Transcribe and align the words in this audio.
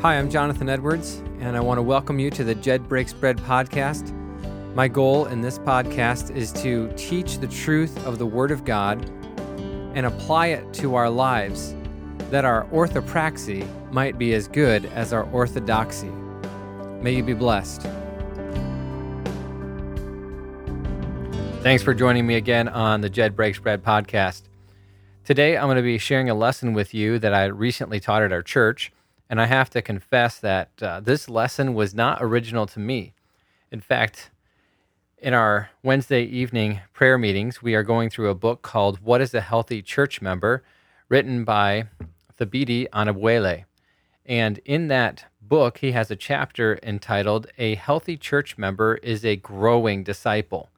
Hi, 0.00 0.16
I'm 0.16 0.30
Jonathan 0.30 0.68
Edwards, 0.68 1.24
and 1.40 1.56
I 1.56 1.60
want 1.60 1.78
to 1.78 1.82
welcome 1.82 2.20
you 2.20 2.30
to 2.30 2.44
the 2.44 2.54
Jed 2.54 2.88
Breaks 2.88 3.12
Bread 3.12 3.36
podcast. 3.38 4.14
My 4.72 4.86
goal 4.86 5.26
in 5.26 5.40
this 5.40 5.58
podcast 5.58 6.30
is 6.36 6.52
to 6.52 6.88
teach 6.96 7.38
the 7.38 7.48
truth 7.48 8.06
of 8.06 8.20
the 8.20 8.24
Word 8.24 8.52
of 8.52 8.64
God 8.64 9.04
and 9.96 10.06
apply 10.06 10.46
it 10.48 10.72
to 10.74 10.94
our 10.94 11.10
lives 11.10 11.74
that 12.30 12.44
our 12.44 12.66
orthopraxy 12.66 13.66
might 13.90 14.18
be 14.18 14.34
as 14.34 14.46
good 14.46 14.86
as 14.86 15.12
our 15.12 15.24
orthodoxy. 15.32 16.12
May 17.02 17.16
you 17.16 17.24
be 17.24 17.34
blessed. 17.34 17.82
Thanks 21.60 21.82
for 21.82 21.92
joining 21.92 22.24
me 22.24 22.36
again 22.36 22.68
on 22.68 23.00
the 23.00 23.10
Jed 23.10 23.34
Breaks 23.34 23.58
Bread 23.58 23.82
podcast. 23.82 24.42
Today, 25.24 25.56
I'm 25.56 25.66
going 25.66 25.76
to 25.76 25.82
be 25.82 25.98
sharing 25.98 26.30
a 26.30 26.34
lesson 26.34 26.72
with 26.72 26.94
you 26.94 27.18
that 27.18 27.34
I 27.34 27.46
recently 27.46 27.98
taught 27.98 28.22
at 28.22 28.32
our 28.32 28.44
church. 28.44 28.92
And 29.30 29.40
I 29.40 29.46
have 29.46 29.70
to 29.70 29.82
confess 29.82 30.38
that 30.38 30.70
uh, 30.80 31.00
this 31.00 31.28
lesson 31.28 31.74
was 31.74 31.94
not 31.94 32.22
original 32.22 32.66
to 32.66 32.80
me. 32.80 33.12
In 33.70 33.80
fact, 33.80 34.30
in 35.18 35.34
our 35.34 35.70
Wednesday 35.82 36.22
evening 36.22 36.80
prayer 36.94 37.18
meetings, 37.18 37.62
we 37.62 37.74
are 37.74 37.82
going 37.82 38.08
through 38.08 38.30
a 38.30 38.34
book 38.34 38.62
called 38.62 39.00
What 39.00 39.20
is 39.20 39.34
a 39.34 39.40
Healthy 39.40 39.82
Church 39.82 40.22
Member, 40.22 40.62
written 41.08 41.44
by 41.44 41.88
Thabiti 42.38 42.88
Anyabwile. 42.90 43.64
And 44.24 44.58
in 44.64 44.88
that 44.88 45.24
book, 45.42 45.78
he 45.78 45.92
has 45.92 46.10
a 46.10 46.16
chapter 46.16 46.78
entitled 46.82 47.48
A 47.58 47.74
Healthy 47.74 48.16
Church 48.16 48.56
Member 48.56 48.96
is 48.96 49.24
a 49.24 49.36
Growing 49.36 50.04
Disciple. 50.04 50.70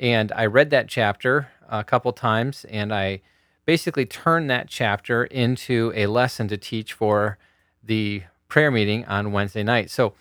And 0.00 0.32
I 0.32 0.46
read 0.46 0.70
that 0.70 0.88
chapter 0.88 1.48
a 1.68 1.84
couple 1.84 2.12
times, 2.12 2.64
and 2.66 2.94
I 2.94 3.20
basically 3.66 4.06
turned 4.06 4.48
that 4.48 4.68
chapter 4.68 5.24
into 5.24 5.92
a 5.94 6.06
lesson 6.06 6.48
to 6.48 6.56
teach 6.56 6.92
for 6.92 7.36
the 7.82 8.22
prayer 8.48 8.70
meeting 8.70 9.04
on 9.06 9.32
Wednesday 9.32 9.62
night. 9.62 9.90
So, 9.90 10.14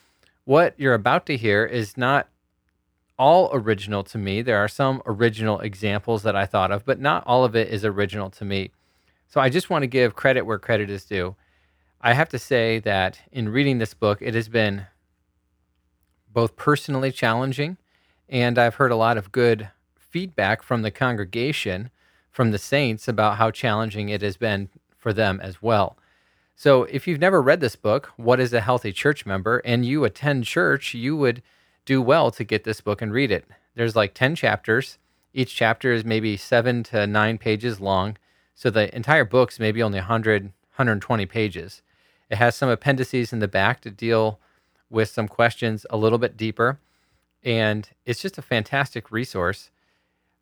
what 0.45 0.73
you're 0.77 0.93
about 0.93 1.25
to 1.25 1.37
hear 1.37 1.65
is 1.65 1.97
not 1.97 2.29
all 3.19 3.49
original 3.51 4.03
to 4.03 4.17
me. 4.17 4.41
There 4.41 4.57
are 4.57 4.67
some 4.67 5.01
original 5.05 5.59
examples 5.59 6.23
that 6.23 6.35
I 6.35 6.45
thought 6.45 6.71
of, 6.71 6.85
but 6.85 6.99
not 6.99 7.23
all 7.25 7.43
of 7.43 7.55
it 7.55 7.67
is 7.69 7.83
original 7.83 8.29
to 8.31 8.45
me. 8.45 8.71
So, 9.27 9.41
I 9.41 9.49
just 9.49 9.69
want 9.69 9.83
to 9.83 9.87
give 9.87 10.15
credit 10.15 10.43
where 10.43 10.59
credit 10.59 10.89
is 10.89 11.05
due. 11.05 11.35
I 11.99 12.13
have 12.13 12.29
to 12.29 12.39
say 12.39 12.79
that 12.79 13.19
in 13.31 13.49
reading 13.49 13.79
this 13.79 13.93
book, 13.93 14.19
it 14.21 14.35
has 14.35 14.49
been 14.49 14.85
both 16.31 16.55
personally 16.55 17.11
challenging 17.11 17.77
and 18.29 18.57
I've 18.57 18.75
heard 18.75 18.91
a 18.91 18.97
lot 18.97 19.17
of 19.17 19.31
good 19.31 19.69
feedback 19.95 20.61
from 20.61 20.81
the 20.81 20.91
congregation, 20.91 21.89
from 22.29 22.51
the 22.51 22.57
saints, 22.57 23.07
about 23.07 23.37
how 23.37 23.51
challenging 23.51 24.09
it 24.09 24.21
has 24.21 24.37
been 24.37 24.69
for 24.97 25.13
them 25.13 25.39
as 25.41 25.61
well. 25.61 25.97
So, 26.59 26.85
if 26.85 27.05
you've 27.05 27.19
never 27.19 27.39
read 27.39 27.59
this 27.59 27.75
book, 27.75 28.11
What 28.17 28.39
is 28.39 28.51
a 28.51 28.61
Healthy 28.61 28.91
Church 28.91 29.27
Member, 29.27 29.59
and 29.59 29.85
you 29.85 30.03
attend 30.03 30.45
church, 30.45 30.95
you 30.95 31.15
would 31.15 31.43
do 31.85 32.01
well 32.01 32.31
to 32.31 32.43
get 32.43 32.63
this 32.63 32.81
book 32.81 32.99
and 32.99 33.13
read 33.13 33.29
it. 33.29 33.45
There's 33.75 33.95
like 33.95 34.15
10 34.15 34.33
chapters. 34.35 34.97
Each 35.35 35.55
chapter 35.55 35.93
is 35.93 36.03
maybe 36.03 36.35
seven 36.35 36.81
to 36.85 37.05
nine 37.05 37.37
pages 37.37 37.79
long. 37.79 38.17
So, 38.55 38.71
the 38.71 38.93
entire 38.95 39.23
book's 39.23 39.59
maybe 39.59 39.83
only 39.83 39.99
100, 39.99 40.45
120 40.45 41.27
pages. 41.27 41.83
It 42.27 42.37
has 42.37 42.55
some 42.55 42.69
appendices 42.69 43.31
in 43.31 43.37
the 43.37 43.47
back 43.47 43.79
to 43.81 43.91
deal 43.91 44.39
with 44.89 45.09
some 45.09 45.27
questions 45.27 45.85
a 45.91 45.97
little 45.97 46.17
bit 46.17 46.35
deeper. 46.35 46.79
And 47.43 47.87
it's 48.03 48.23
just 48.23 48.39
a 48.39 48.41
fantastic 48.41 49.11
resource. 49.11 49.69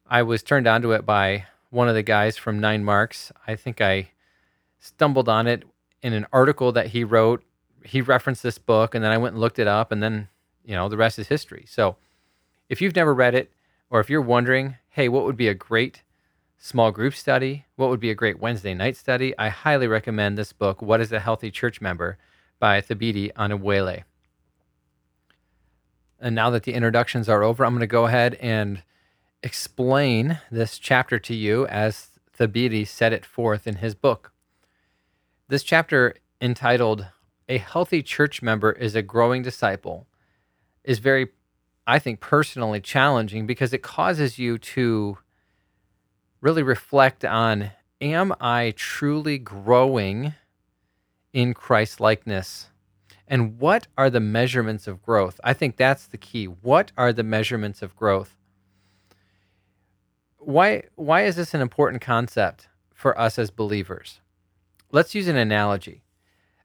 I 0.07 0.23
was 0.23 0.43
turned 0.43 0.65
onto 0.65 0.93
it 0.93 1.05
by 1.05 1.47
one 1.71 1.89
of 1.89 1.93
the 1.93 2.03
guys 2.03 2.37
from 2.37 2.61
Nine 2.61 2.85
Marks. 2.85 3.33
I 3.45 3.57
think 3.57 3.81
I 3.81 4.11
stumbled 4.79 5.27
on 5.27 5.45
it 5.45 5.65
in 6.05 6.13
an 6.13 6.27
article 6.31 6.71
that 6.71 6.89
he 6.89 7.03
wrote, 7.03 7.43
he 7.83 7.99
referenced 7.99 8.43
this 8.43 8.59
book, 8.59 8.93
and 8.93 9.03
then 9.03 9.11
I 9.11 9.17
went 9.17 9.33
and 9.33 9.41
looked 9.41 9.57
it 9.57 9.65
up, 9.65 9.91
and 9.91 10.03
then 10.03 10.27
you 10.63 10.75
know 10.75 10.87
the 10.87 10.97
rest 10.97 11.17
is 11.17 11.29
history. 11.29 11.65
So, 11.67 11.95
if 12.69 12.79
you've 12.79 12.95
never 12.95 13.11
read 13.11 13.33
it, 13.33 13.51
or 13.89 13.99
if 14.01 14.07
you're 14.07 14.21
wondering, 14.21 14.75
hey, 14.89 15.09
what 15.09 15.23
would 15.23 15.35
be 15.35 15.47
a 15.47 15.55
great 15.55 16.03
small 16.59 16.91
group 16.91 17.15
study? 17.15 17.65
What 17.75 17.89
would 17.89 17.99
be 17.99 18.11
a 18.11 18.15
great 18.15 18.39
Wednesday 18.39 18.75
night 18.75 18.97
study? 18.97 19.33
I 19.39 19.49
highly 19.49 19.87
recommend 19.87 20.37
this 20.37 20.53
book, 20.53 20.79
What 20.79 21.01
is 21.01 21.11
a 21.11 21.19
Healthy 21.19 21.49
Church 21.49 21.81
Member 21.81 22.19
by 22.59 22.81
Thabiti 22.81 23.33
Anyabwile. 23.33 24.03
And 26.19 26.35
now 26.35 26.51
that 26.51 26.63
the 26.63 26.73
introductions 26.73 27.27
are 27.27 27.41
over, 27.41 27.65
I'm 27.65 27.73
going 27.73 27.81
to 27.81 27.87
go 27.87 28.05
ahead 28.05 28.35
and 28.35 28.83
explain 29.41 30.39
this 30.51 30.77
chapter 30.77 31.17
to 31.17 31.33
you 31.33 31.65
as 31.65 32.09
Thabiti 32.37 32.87
set 32.87 33.11
it 33.11 33.25
forth 33.25 33.65
in 33.65 33.77
his 33.77 33.95
book. 33.95 34.31
This 35.47 35.61
chapter, 35.61 36.15
entitled 36.41 37.05
A 37.47 37.59
Healthy 37.59 38.01
Church 38.01 38.41
Member 38.41 38.71
is 38.71 38.95
a 38.95 39.03
Growing 39.03 39.43
Disciple, 39.43 40.07
is 40.83 40.97
very, 40.97 41.27
I 41.85 41.99
think, 41.99 42.19
personally 42.19 42.81
challenging 42.81 43.45
because 43.45 43.71
it 43.71 43.83
causes 43.83 44.39
you 44.39 44.57
to 44.57 45.19
really 46.41 46.63
reflect 46.63 47.23
on 47.23 47.69
Am 48.01 48.33
I 48.41 48.73
truly 48.75 49.37
growing 49.37 50.33
in 51.31 51.53
Christ 51.53 51.99
likeness? 51.99 52.71
And 53.27 53.59
what 53.59 53.85
are 53.99 54.09
the 54.09 54.19
measurements 54.19 54.87
of 54.87 55.03
growth? 55.03 55.39
I 55.43 55.53
think 55.53 55.77
that's 55.77 56.07
the 56.07 56.17
key. 56.17 56.45
What 56.45 56.91
are 56.97 57.13
the 57.13 57.23
measurements 57.23 57.83
of 57.83 57.95
growth? 57.95 58.35
Why, 60.39 60.85
why 60.95 61.25
is 61.25 61.35
this 61.35 61.53
an 61.53 61.61
important 61.61 62.01
concept 62.01 62.67
for 62.95 63.17
us 63.19 63.37
as 63.37 63.51
believers? 63.51 64.21
Let's 64.91 65.15
use 65.15 65.27
an 65.27 65.35
analogy. 65.35 66.03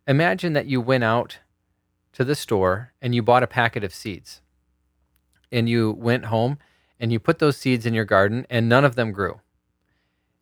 Imagine 0.06 0.53
that 0.53 0.66
you 0.66 0.81
went 0.81 1.04
out 1.04 1.38
to 2.12 2.25
the 2.25 2.34
store 2.34 2.92
and 3.00 3.14
you 3.14 3.22
bought 3.22 3.42
a 3.42 3.48
packet 3.48 3.84
of 3.84 3.94
seeds. 3.94 4.41
And 5.53 5.69
you 5.69 5.91
went 5.92 6.26
home 6.26 6.58
and 6.98 7.12
you 7.12 7.19
put 7.19 7.38
those 7.38 7.56
seeds 7.56 7.86
in 7.86 7.94
your 7.94 8.04
garden 8.04 8.47
and 8.50 8.69
none 8.69 8.84
of 8.84 8.94
them 8.94 9.12
grew. 9.12 9.41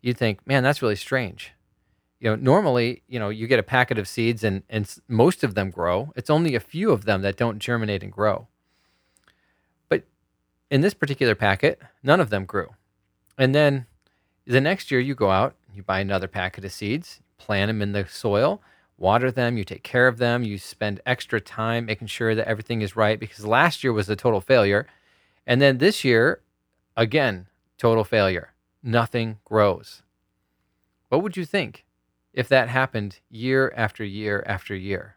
You'd 0.01 0.19
think, 0.19 0.47
man, 0.47 0.63
that's 0.63 0.83
really 0.83 0.97
strange. 0.97 1.53
You 2.21 2.31
know, 2.31 2.37
normally, 2.37 3.03
you 3.07 3.19
know, 3.19 3.29
you 3.29 3.47
get 3.47 3.61
a 3.61 3.65
packet 3.65 3.99
of 3.99 4.09
seeds 4.09 4.43
and, 4.43 4.63
and 4.69 4.93
most 5.07 5.45
of 5.45 5.55
them 5.55 5.71
grow. 5.71 6.13
It's 6.17 6.31
only 6.31 6.55
a 6.55 6.61
few 6.61 6.91
of 6.91 7.05
them 7.05 7.23
that 7.23 7.37
don't 7.37 7.59
germinate 7.59 8.03
and 8.03 8.13
grow. 8.13 8.49
But 9.89 10.05
in 10.71 10.81
this 10.81 10.95
particular 10.95 11.35
packet, 11.35 11.81
none 12.03 12.21
of 12.21 12.31
them 12.31 12.45
grew. 12.45 12.71
And 13.37 13.55
then 13.55 13.87
the 14.47 14.61
next 14.61 14.91
year 14.91 15.01
you 15.01 15.15
go 15.15 15.31
out, 15.31 15.55
you 15.73 15.83
buy 15.83 16.01
another 16.01 16.27
packet 16.27 16.65
of 16.65 16.73
seeds, 16.73 17.21
plant 17.39 17.69
them 17.69 17.81
in 17.81 17.93
the 17.93 18.07
soil, 18.07 18.61
water 18.97 19.31
them, 19.31 19.57
you 19.57 19.65
take 19.65 19.83
care 19.83 20.09
of 20.09 20.19
them, 20.19 20.43
you 20.43 20.59
spend 20.59 21.01
extra 21.07 21.41
time 21.41 21.87
making 21.87 22.09
sure 22.09 22.35
that 22.35 22.49
everything 22.49 22.83
is 22.83 22.97
right 22.97 23.19
because 23.19 23.47
last 23.47 23.83
year 23.83 23.93
was 23.93 24.09
a 24.09 24.17
total 24.17 24.41
failure. 24.41 24.87
And 25.47 25.63
then 25.63 25.79
this 25.79 26.05
year, 26.05 26.43
again, 26.97 27.47
total 27.79 28.05
failure. 28.05 28.53
Nothing 28.83 29.39
grows. 29.45 30.03
What 31.09 31.23
would 31.23 31.37
you 31.37 31.45
think 31.45 31.87
if 32.33 32.49
that 32.49 32.69
happened 32.69 33.21
year 33.31 33.73
after 33.77 34.05
year 34.05 34.45
after 34.47 34.75
year? 34.75 35.17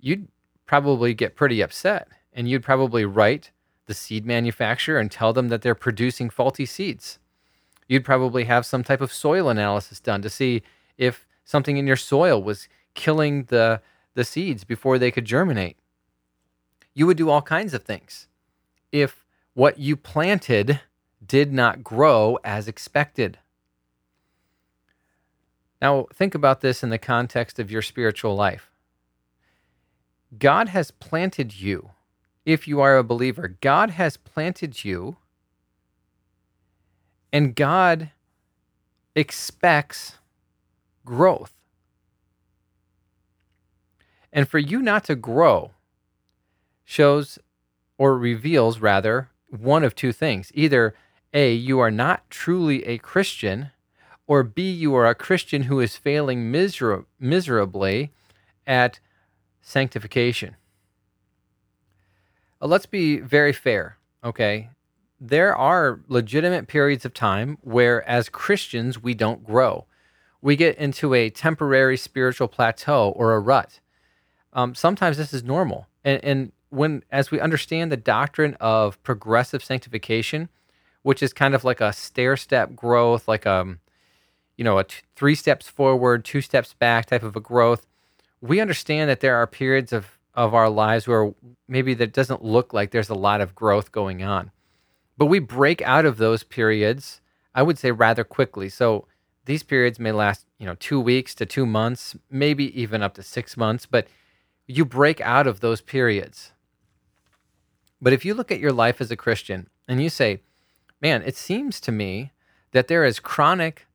You'd 0.00 0.28
probably 0.64 1.12
get 1.12 1.36
pretty 1.36 1.60
upset 1.60 2.08
and 2.32 2.48
you'd 2.48 2.62
probably 2.62 3.04
write 3.04 3.50
the 3.86 3.94
seed 3.94 4.26
manufacturer 4.26 4.98
and 4.98 5.10
tell 5.10 5.32
them 5.32 5.48
that 5.48 5.62
they're 5.62 5.74
producing 5.74 6.30
faulty 6.30 6.66
seeds 6.66 7.18
you'd 7.88 8.04
probably 8.04 8.44
have 8.44 8.66
some 8.66 8.82
type 8.82 9.00
of 9.00 9.12
soil 9.12 9.48
analysis 9.48 10.00
done 10.00 10.22
to 10.22 10.30
see 10.30 10.62
if 10.96 11.26
something 11.44 11.76
in 11.76 11.86
your 11.86 11.96
soil 11.96 12.42
was 12.42 12.68
killing 12.94 13.44
the, 13.44 13.80
the 14.14 14.24
seeds 14.24 14.64
before 14.64 14.98
they 14.98 15.10
could 15.10 15.24
germinate. 15.24 15.76
You 16.94 17.06
would 17.06 17.16
do 17.16 17.30
all 17.30 17.42
kinds 17.42 17.74
of 17.74 17.84
things 17.84 18.26
if 18.90 19.24
what 19.54 19.78
you 19.78 19.96
planted 19.96 20.80
did 21.24 21.52
not 21.52 21.84
grow 21.84 22.38
as 22.44 22.68
expected. 22.68 23.38
Now, 25.80 26.06
think 26.12 26.34
about 26.34 26.62
this 26.62 26.82
in 26.82 26.88
the 26.88 26.98
context 26.98 27.58
of 27.58 27.70
your 27.70 27.82
spiritual 27.82 28.34
life. 28.34 28.70
God 30.38 30.68
has 30.68 30.90
planted 30.90 31.60
you. 31.60 31.90
If 32.44 32.66
you 32.66 32.80
are 32.80 32.96
a 32.96 33.04
believer, 33.04 33.56
God 33.60 33.90
has 33.90 34.16
planted 34.16 34.84
you 34.84 35.16
and 37.32 37.54
God 37.54 38.10
expects 39.14 40.16
growth. 41.04 41.52
And 44.32 44.48
for 44.48 44.58
you 44.58 44.82
not 44.82 45.04
to 45.04 45.14
grow 45.14 45.72
shows 46.84 47.38
or 47.98 48.18
reveals 48.18 48.80
rather 48.80 49.30
one 49.48 49.84
of 49.84 49.94
two 49.94 50.12
things. 50.12 50.52
Either 50.54 50.94
A, 51.32 51.52
you 51.52 51.78
are 51.80 51.90
not 51.90 52.28
truly 52.30 52.84
a 52.84 52.98
Christian, 52.98 53.70
or 54.26 54.42
B, 54.42 54.70
you 54.70 54.94
are 54.94 55.06
a 55.06 55.14
Christian 55.14 55.62
who 55.62 55.80
is 55.80 55.96
failing 55.96 56.50
miser- 56.50 57.06
miserably 57.18 58.12
at 58.66 59.00
sanctification. 59.60 60.56
Uh, 62.60 62.66
let's 62.66 62.86
be 62.86 63.18
very 63.18 63.52
fair, 63.52 63.96
okay? 64.24 64.70
There 65.20 65.56
are 65.56 66.00
legitimate 66.08 66.68
periods 66.68 67.04
of 67.04 67.14
time 67.14 67.58
where, 67.62 68.06
as 68.08 68.28
Christians, 68.28 69.02
we 69.02 69.14
don't 69.14 69.44
grow. 69.44 69.86
We 70.42 70.56
get 70.56 70.76
into 70.76 71.14
a 71.14 71.30
temporary 71.30 71.96
spiritual 71.96 72.48
plateau 72.48 73.10
or 73.16 73.34
a 73.34 73.40
rut. 73.40 73.80
Um, 74.52 74.74
sometimes 74.74 75.16
this 75.16 75.32
is 75.32 75.42
normal. 75.42 75.86
And, 76.04 76.22
and 76.24 76.52
when, 76.70 77.02
as 77.10 77.30
we 77.30 77.40
understand 77.40 77.90
the 77.90 77.96
doctrine 77.96 78.56
of 78.60 79.02
progressive 79.02 79.64
sanctification, 79.64 80.48
which 81.02 81.22
is 81.22 81.32
kind 81.32 81.54
of 81.54 81.64
like 81.64 81.80
a 81.80 81.92
stair 81.92 82.36
step 82.36 82.74
growth, 82.74 83.26
like 83.28 83.46
a, 83.46 83.76
you 84.56 84.64
know, 84.64 84.78
a 84.78 84.84
t- 84.84 84.96
three 85.14 85.34
steps 85.34 85.68
forward, 85.68 86.24
two 86.24 86.40
steps 86.40 86.74
back 86.74 87.06
type 87.06 87.22
of 87.22 87.36
a 87.36 87.40
growth. 87.40 87.86
We 88.40 88.60
understand 88.60 89.08
that 89.10 89.20
there 89.20 89.36
are 89.36 89.46
periods 89.46 89.92
of 89.92 90.16
of 90.34 90.52
our 90.52 90.68
lives 90.68 91.08
where 91.08 91.32
maybe 91.66 91.94
that 91.94 92.12
doesn't 92.12 92.44
look 92.44 92.74
like 92.74 92.90
there's 92.90 93.08
a 93.08 93.14
lot 93.14 93.40
of 93.40 93.54
growth 93.54 93.90
going 93.90 94.22
on. 94.22 94.50
But 95.18 95.26
we 95.26 95.38
break 95.38 95.80
out 95.82 96.04
of 96.04 96.18
those 96.18 96.42
periods, 96.42 97.20
I 97.54 97.62
would 97.62 97.78
say 97.78 97.90
rather 97.90 98.24
quickly. 98.24 98.68
So 98.68 99.06
these 99.46 99.62
periods 99.62 99.98
may 99.98 100.12
last, 100.12 100.46
you 100.58 100.66
know, 100.66 100.74
2 100.74 101.00
weeks 101.00 101.34
to 101.36 101.46
2 101.46 101.64
months, 101.64 102.16
maybe 102.30 102.78
even 102.80 103.02
up 103.02 103.14
to 103.14 103.22
6 103.22 103.56
months, 103.56 103.86
but 103.86 104.08
you 104.66 104.84
break 104.84 105.20
out 105.20 105.46
of 105.46 105.60
those 105.60 105.80
periods. 105.80 106.52
But 108.00 108.12
if 108.12 108.24
you 108.24 108.34
look 108.34 108.52
at 108.52 108.60
your 108.60 108.72
life 108.72 109.00
as 109.00 109.10
a 109.10 109.16
Christian 109.16 109.70
and 109.88 110.02
you 110.02 110.10
say, 110.10 110.40
"Man, 111.00 111.22
it 111.22 111.36
seems 111.36 111.80
to 111.80 111.92
me 111.92 112.32
that 112.72 112.88
there 112.88 113.04
is 113.04 113.20
chronic 113.20 113.86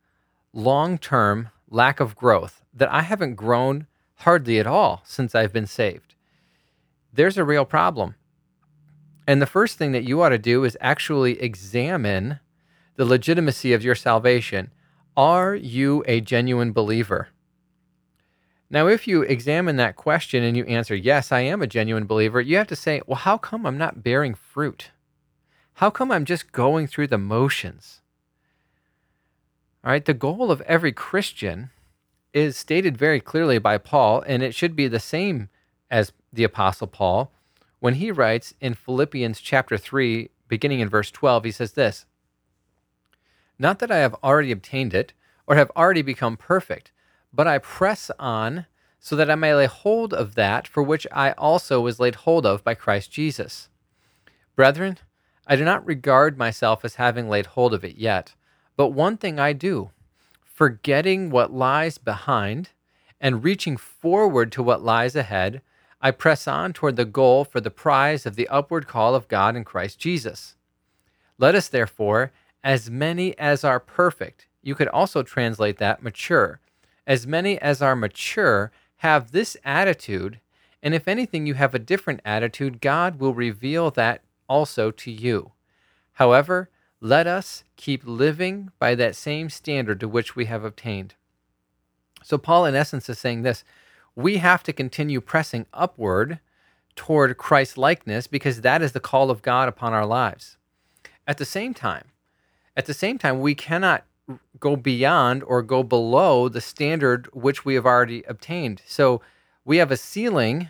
long-term 0.53 1.50
lack 1.69 2.00
of 2.00 2.15
growth, 2.15 2.63
that 2.74 2.91
I 2.91 3.01
haven't 3.01 3.35
grown 3.35 3.88
hardly 4.15 4.59
at 4.59 4.67
all 4.67 5.01
since 5.06 5.35
I've 5.35 5.53
been 5.53 5.67
saved." 5.67 6.15
there's 7.13 7.38
a 7.38 7.44
real 7.44 7.65
problem. 7.65 8.15
And 9.31 9.41
the 9.41 9.45
first 9.45 9.77
thing 9.77 9.93
that 9.93 10.03
you 10.03 10.21
ought 10.21 10.35
to 10.35 10.37
do 10.37 10.65
is 10.65 10.77
actually 10.81 11.41
examine 11.41 12.41
the 12.97 13.05
legitimacy 13.05 13.71
of 13.71 13.81
your 13.81 13.95
salvation. 13.95 14.71
Are 15.15 15.55
you 15.55 16.03
a 16.05 16.19
genuine 16.19 16.73
believer? 16.73 17.29
Now, 18.69 18.87
if 18.87 19.07
you 19.07 19.21
examine 19.21 19.77
that 19.77 19.95
question 19.95 20.43
and 20.43 20.57
you 20.57 20.65
answer, 20.65 20.93
yes, 20.93 21.31
I 21.31 21.39
am 21.39 21.61
a 21.61 21.67
genuine 21.67 22.07
believer, 22.07 22.41
you 22.41 22.57
have 22.57 22.67
to 22.67 22.75
say, 22.75 23.01
well, 23.07 23.19
how 23.19 23.37
come 23.37 23.65
I'm 23.65 23.77
not 23.77 24.03
bearing 24.03 24.33
fruit? 24.33 24.91
How 25.75 25.89
come 25.89 26.11
I'm 26.11 26.25
just 26.25 26.51
going 26.51 26.87
through 26.87 27.07
the 27.07 27.17
motions? 27.17 28.01
All 29.81 29.91
right, 29.91 30.03
the 30.03 30.13
goal 30.13 30.51
of 30.51 30.59
every 30.63 30.91
Christian 30.91 31.69
is 32.33 32.57
stated 32.57 32.97
very 32.97 33.21
clearly 33.21 33.59
by 33.59 33.77
Paul, 33.77 34.25
and 34.27 34.43
it 34.43 34.53
should 34.53 34.75
be 34.75 34.89
the 34.89 34.99
same 34.99 35.47
as 35.89 36.11
the 36.33 36.43
Apostle 36.43 36.87
Paul 36.87 37.31
when 37.81 37.95
he 37.95 38.11
writes 38.11 38.53
in 38.61 38.75
Philippians 38.75 39.41
chapter 39.41 39.75
3, 39.75 40.29
beginning 40.47 40.79
in 40.79 40.87
verse 40.87 41.09
12, 41.11 41.45
he 41.45 41.51
says 41.51 41.73
this 41.73 42.05
Not 43.59 43.79
that 43.79 43.91
I 43.91 43.97
have 43.97 44.15
already 44.23 44.51
obtained 44.51 44.93
it 44.93 45.13
or 45.47 45.55
have 45.55 45.71
already 45.75 46.03
become 46.03 46.37
perfect, 46.37 46.91
but 47.33 47.47
I 47.47 47.57
press 47.57 48.11
on 48.19 48.67
so 48.99 49.15
that 49.15 49.31
I 49.31 49.35
may 49.35 49.55
lay 49.55 49.65
hold 49.65 50.13
of 50.13 50.35
that 50.35 50.67
for 50.67 50.83
which 50.83 51.07
I 51.11 51.31
also 51.31 51.81
was 51.81 51.99
laid 51.99 52.15
hold 52.15 52.45
of 52.45 52.63
by 52.63 52.75
Christ 52.75 53.11
Jesus. 53.11 53.67
Brethren, 54.55 54.99
I 55.47 55.55
do 55.55 55.65
not 55.65 55.85
regard 55.85 56.37
myself 56.37 56.85
as 56.85 56.95
having 56.95 57.27
laid 57.27 57.47
hold 57.47 57.73
of 57.73 57.83
it 57.83 57.97
yet, 57.97 58.35
but 58.77 58.89
one 58.89 59.17
thing 59.17 59.39
I 59.39 59.53
do, 59.53 59.89
forgetting 60.43 61.31
what 61.31 61.51
lies 61.51 61.97
behind 61.97 62.69
and 63.19 63.43
reaching 63.43 63.75
forward 63.75 64.51
to 64.51 64.61
what 64.61 64.83
lies 64.83 65.15
ahead. 65.15 65.63
I 66.01 66.12
press 66.12 66.48
on 66.48 66.74
toward 66.74 66.95
the 66.95 67.06
goal 67.06 67.45
for 67.45 67.62
the 67.62 67.69
prize 67.69 68.25
of 68.25 68.36
the 68.36 68.48
upward 68.48 68.88
call 68.88 69.13
of 69.13 69.27
God 69.27 69.56
in 69.56 69.63
Christ 69.63 70.00
Jesus. 70.00 70.56
Let 71.38 71.53
us, 71.56 71.68
therefore, 71.68 72.31
as 72.63 72.89
many 72.89 73.38
as 73.38 73.63
are 73.63 73.80
perfect, 73.80 74.48
you 74.62 74.75
could 74.75 74.88
also 74.88 75.24
translate 75.24 75.77
that 75.77 76.03
mature, 76.03 76.59
as 77.06 77.27
many 77.27 77.59
as 77.62 77.81
are 77.81 77.95
mature, 77.95 78.71
have 78.98 79.31
this 79.31 79.57
attitude, 79.63 80.39
and 80.83 80.94
if 80.94 81.07
anything 81.07 81.45
you 81.45 81.56
have 81.56 81.74
a 81.75 81.80
different 81.80 82.21
attitude, 82.25 82.81
God 82.81 83.19
will 83.19 83.33
reveal 83.33 83.92
that 83.92 84.21
also 84.48 84.92
to 84.92 85.12
you. 85.12 85.51
However, 86.13 86.69
let 87.00 87.25
us 87.25 87.63
keep 87.75 88.03
living 88.06 88.71
by 88.77 88.94
that 88.95 89.15
same 89.15 89.50
standard 89.50 90.00
to 90.00 90.07
which 90.07 90.36
we 90.36 90.45
have 90.45 90.63
obtained. 90.63 91.15
So, 92.24 92.38
Paul, 92.38 92.65
in 92.65 92.75
essence, 92.75 93.09
is 93.09 93.18
saying 93.18 93.42
this 93.42 93.63
we 94.15 94.37
have 94.37 94.63
to 94.63 94.73
continue 94.73 95.21
pressing 95.21 95.65
upward 95.73 96.39
toward 96.95 97.37
Christ 97.37 97.77
likeness 97.77 98.27
because 98.27 98.61
that 98.61 98.81
is 98.81 98.91
the 98.91 98.99
call 98.99 99.31
of 99.31 99.41
God 99.41 99.69
upon 99.69 99.93
our 99.93 100.05
lives. 100.05 100.57
At 101.27 101.37
the 101.37 101.45
same 101.45 101.73
time, 101.73 102.05
at 102.75 102.85
the 102.85 102.93
same 102.93 103.17
time, 103.17 103.39
we 103.39 103.55
cannot 103.55 104.05
go 104.59 104.75
beyond 104.75 105.43
or 105.43 105.61
go 105.61 105.83
below 105.83 106.47
the 106.47 106.61
standard 106.61 107.27
which 107.33 107.65
we 107.65 107.75
have 107.75 107.85
already 107.85 108.23
obtained. 108.23 108.81
So 108.85 109.21
we 109.65 109.77
have 109.77 109.91
a 109.91 109.97
ceiling 109.97 110.69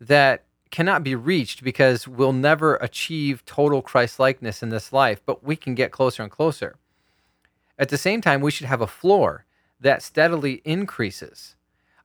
that 0.00 0.44
cannot 0.70 1.02
be 1.02 1.14
reached 1.14 1.64
because 1.64 2.06
we'll 2.06 2.32
never 2.32 2.76
achieve 2.76 3.44
total 3.46 3.80
Christ 3.80 4.18
likeness 4.18 4.62
in 4.62 4.68
this 4.68 4.92
life, 4.92 5.20
but 5.24 5.42
we 5.42 5.56
can 5.56 5.74
get 5.74 5.92
closer 5.92 6.22
and 6.22 6.30
closer. 6.30 6.76
At 7.78 7.88
the 7.88 7.98
same 7.98 8.20
time, 8.20 8.40
we 8.40 8.50
should 8.50 8.66
have 8.66 8.80
a 8.80 8.86
floor 8.86 9.44
that 9.80 10.02
steadily 10.02 10.60
increases 10.64 11.56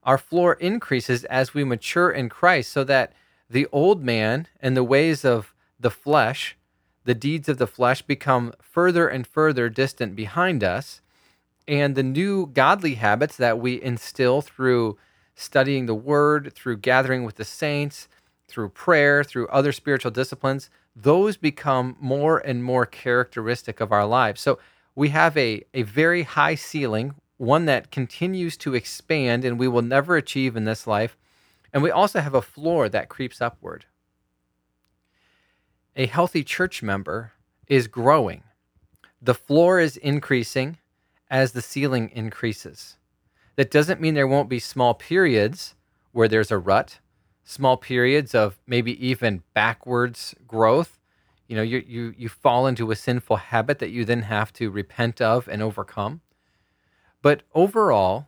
our 0.06 0.18
floor 0.18 0.54
increases 0.54 1.24
as 1.26 1.54
we 1.54 1.64
mature 1.64 2.12
in 2.12 2.30
Christ 2.30 2.72
so 2.72 2.84
that 2.84 3.14
the 3.50 3.68
old 3.72 4.04
man 4.04 4.48
and 4.60 4.76
the 4.76 4.84
ways 4.84 5.24
of 5.24 5.54
the 5.80 5.92
flesh, 5.92 6.58
the 7.06 7.14
deeds 7.14 7.48
of 7.50 7.58
the 7.58 7.68
flesh, 7.68 8.02
become 8.02 8.54
further 8.62 9.08
and 9.08 9.28
further 9.28 9.70
distant 9.70 10.16
behind 10.16 10.64
us. 10.64 11.02
And 11.68 11.96
the 11.96 12.04
new 12.04 12.48
godly 12.48 12.96
habits 12.96 13.38
that 13.38 13.60
we 13.60 13.82
instill 13.82 14.42
through 14.42 14.98
studying 15.36 15.86
the 15.86 15.96
word, 15.96 16.54
through 16.54 16.78
gathering 16.78 17.24
with 17.24 17.36
the 17.36 17.46
saints, 17.46 18.08
through 18.48 18.70
prayer, 18.70 19.24
through 19.24 19.48
other 19.48 19.72
spiritual 19.72 20.12
disciplines, 20.12 20.70
those 20.96 21.38
become 21.38 21.96
more 22.00 22.38
and 22.40 22.64
more 22.64 22.86
characteristic 22.86 23.80
of 23.80 23.92
our 23.92 24.06
lives. 24.06 24.42
So 24.42 24.60
we 24.96 25.10
have 25.10 25.36
a, 25.38 25.64
a 25.74 25.84
very 25.84 26.24
high 26.24 26.56
ceiling 26.56 27.16
one 27.38 27.66
that 27.66 27.92
continues 27.92 28.58
to 28.58 28.76
expand 28.76 29.44
and 29.44 29.60
we 29.60 29.68
will 29.68 29.82
never 29.82 30.16
achieve 30.16 30.56
in 30.56 30.66
this 30.66 30.88
life. 30.88 31.18
And 31.74 31.82
we 31.82 31.92
also 31.92 32.20
have 32.20 32.36
a 32.36 32.42
floor 32.42 32.88
that 32.90 33.10
creeps 33.10 33.42
upward. 33.42 33.86
A 35.96 36.06
healthy 36.06 36.44
church 36.44 36.82
member 36.82 37.34
is 37.68 37.88
growing. 37.88 38.44
The 39.22 39.34
floor 39.34 39.80
is 39.80 39.98
increasing 39.98 40.78
as 41.30 41.52
the 41.52 41.62
ceiling 41.62 42.12
increases. 42.14 42.98
That 43.56 43.72
doesn't 43.72 44.02
mean 44.02 44.14
there 44.14 44.28
won't 44.28 44.50
be 44.50 44.60
small 44.60 44.94
periods 44.94 45.76
where 46.12 46.28
there's 46.28 46.52
a 46.52 46.58
rut, 46.58 47.00
small 47.44 47.78
periods 47.78 48.34
of 48.34 48.60
maybe 48.68 49.06
even 49.06 49.44
backwards 49.54 50.36
growth. 50.48 51.00
You 51.48 51.56
know, 51.56 51.62
you, 51.62 51.84
you, 51.88 52.14
you 52.18 52.30
fall 52.30 52.68
into 52.68 52.92
a 52.92 52.96
sinful 52.96 53.38
habit 53.38 53.80
that 53.80 53.92
you 53.92 54.06
then 54.06 54.24
have 54.24 54.52
to 54.54 54.70
repent 54.72 55.22
of 55.22 55.48
and 55.48 55.62
overcome. 55.62 56.22
But 57.24 57.44
overall, 57.56 58.28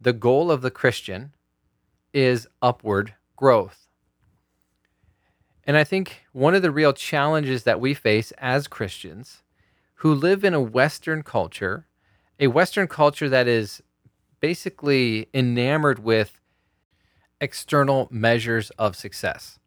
the 0.00 0.12
goal 0.12 0.50
of 0.50 0.62
the 0.62 0.70
Christian 0.70 1.32
is 2.12 2.48
upward 2.60 3.14
growth. 3.36 3.86
And 5.64 5.76
I 5.76 5.84
think 5.84 6.24
one 6.32 6.56
of 6.56 6.62
the 6.62 6.72
real 6.72 6.92
challenges 6.92 7.62
that 7.62 7.80
we 7.80 7.94
face 7.94 8.32
as 8.38 8.66
Christians 8.66 9.42
who 9.96 10.12
live 10.12 10.44
in 10.44 10.54
a 10.54 10.60
Western 10.60 11.22
culture, 11.22 11.86
a 12.40 12.48
Western 12.48 12.88
culture 12.88 13.28
that 13.28 13.46
is 13.46 13.80
basically 14.40 15.28
enamored 15.32 16.00
with 16.00 16.40
external 17.40 18.08
measures 18.10 18.70
of 18.70 18.96
success. 18.96 19.60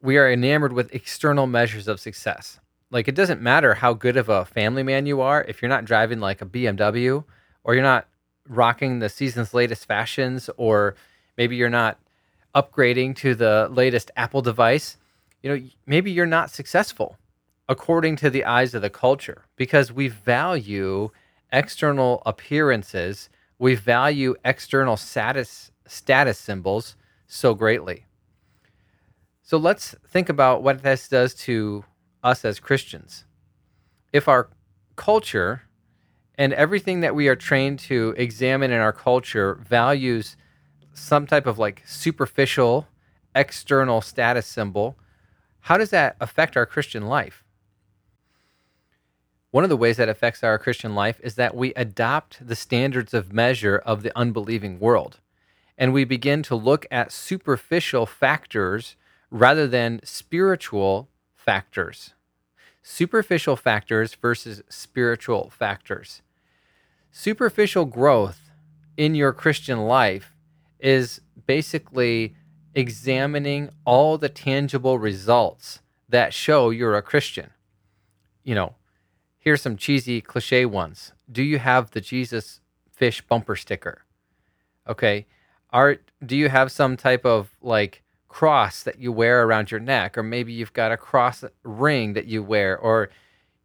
We 0.00 0.16
are 0.18 0.30
enamored 0.30 0.72
with 0.72 0.94
external 0.94 1.48
measures 1.48 1.88
of 1.88 1.98
success. 1.98 2.60
Like 2.92 3.08
it 3.08 3.16
doesn't 3.16 3.42
matter 3.42 3.74
how 3.74 3.92
good 3.92 4.16
of 4.16 4.28
a 4.28 4.44
family 4.44 4.84
man 4.84 5.06
you 5.06 5.20
are 5.20 5.44
if 5.48 5.60
you're 5.60 5.68
not 5.68 5.84
driving 5.84 6.20
like 6.20 6.40
a 6.40 6.46
BMW 6.46 7.24
or 7.64 7.74
you're 7.74 7.82
not 7.82 8.06
rocking 8.48 8.98
the 8.98 9.08
season's 9.08 9.54
latest 9.54 9.86
fashions, 9.86 10.50
or 10.56 10.94
maybe 11.36 11.56
you're 11.56 11.68
not 11.68 11.98
upgrading 12.54 13.16
to 13.16 13.34
the 13.34 13.68
latest 13.70 14.10
Apple 14.16 14.42
device, 14.42 14.96
you 15.42 15.50
know, 15.50 15.68
maybe 15.86 16.10
you're 16.10 16.26
not 16.26 16.50
successful 16.50 17.16
according 17.68 18.16
to 18.16 18.28
the 18.28 18.44
eyes 18.44 18.74
of 18.74 18.82
the 18.82 18.90
culture 18.90 19.44
because 19.56 19.92
we 19.92 20.08
value 20.08 21.10
external 21.52 22.22
appearances, 22.26 23.28
we 23.58 23.74
value 23.74 24.34
external 24.44 24.96
status 24.96 25.70
status 25.86 26.38
symbols 26.38 26.96
so 27.26 27.54
greatly. 27.54 28.06
So 29.42 29.56
let's 29.56 29.94
think 30.06 30.28
about 30.28 30.62
what 30.62 30.82
this 30.82 31.08
does 31.08 31.34
to 31.46 31.84
us 32.22 32.44
as 32.44 32.60
Christians. 32.60 33.24
If 34.12 34.28
our 34.28 34.50
culture 34.94 35.62
and 36.40 36.54
everything 36.54 37.00
that 37.00 37.14
we 37.14 37.28
are 37.28 37.36
trained 37.36 37.78
to 37.78 38.14
examine 38.16 38.70
in 38.70 38.80
our 38.80 38.94
culture 38.94 39.56
values 39.56 40.38
some 40.94 41.26
type 41.26 41.46
of 41.46 41.58
like 41.58 41.82
superficial 41.86 42.88
external 43.34 44.00
status 44.00 44.46
symbol 44.46 44.96
how 45.60 45.76
does 45.76 45.90
that 45.90 46.16
affect 46.18 46.56
our 46.56 46.64
christian 46.64 47.06
life 47.06 47.44
one 49.50 49.64
of 49.64 49.70
the 49.70 49.76
ways 49.76 49.96
that 49.96 50.08
affects 50.08 50.44
our 50.44 50.58
Christian 50.60 50.94
life 50.94 51.20
is 51.24 51.34
that 51.34 51.56
we 51.56 51.74
adopt 51.74 52.46
the 52.46 52.54
standards 52.54 53.12
of 53.12 53.32
measure 53.32 53.78
of 53.78 54.04
the 54.04 54.16
unbelieving 54.16 54.78
world. 54.78 55.18
And 55.76 55.92
we 55.92 56.04
begin 56.04 56.44
to 56.44 56.54
look 56.54 56.86
at 56.88 57.10
superficial 57.10 58.06
factors 58.06 58.94
rather 59.28 59.66
than 59.66 60.00
spiritual 60.04 61.08
factors. 61.34 62.14
Superficial 62.80 63.56
factors 63.56 64.14
versus 64.14 64.62
spiritual 64.68 65.50
factors. 65.50 66.22
Superficial 67.10 67.84
growth 67.86 68.50
in 68.96 69.14
your 69.14 69.32
Christian 69.32 69.80
life 69.80 70.34
is 70.78 71.20
basically 71.46 72.34
examining 72.74 73.70
all 73.84 74.16
the 74.16 74.28
tangible 74.28 74.98
results 74.98 75.80
that 76.08 76.32
show 76.32 76.70
you're 76.70 76.96
a 76.96 77.02
Christian. 77.02 77.50
You 78.44 78.54
know, 78.54 78.74
here's 79.38 79.62
some 79.62 79.76
cheesy 79.76 80.20
cliche 80.20 80.64
ones. 80.64 81.12
Do 81.30 81.42
you 81.42 81.58
have 81.58 81.90
the 81.90 82.00
Jesus 82.00 82.60
fish 82.92 83.22
bumper 83.22 83.56
sticker? 83.56 84.02
Okay. 84.88 85.26
Are 85.70 85.98
do 86.24 86.36
you 86.36 86.48
have 86.48 86.72
some 86.72 86.96
type 86.96 87.24
of 87.24 87.50
like 87.60 88.02
cross 88.28 88.82
that 88.84 89.00
you 89.00 89.10
wear 89.10 89.44
around 89.44 89.70
your 89.70 89.80
neck 89.80 90.16
or 90.16 90.22
maybe 90.22 90.52
you've 90.52 90.72
got 90.72 90.92
a 90.92 90.96
cross 90.96 91.44
ring 91.64 92.12
that 92.12 92.26
you 92.26 92.42
wear 92.42 92.78
or 92.78 93.10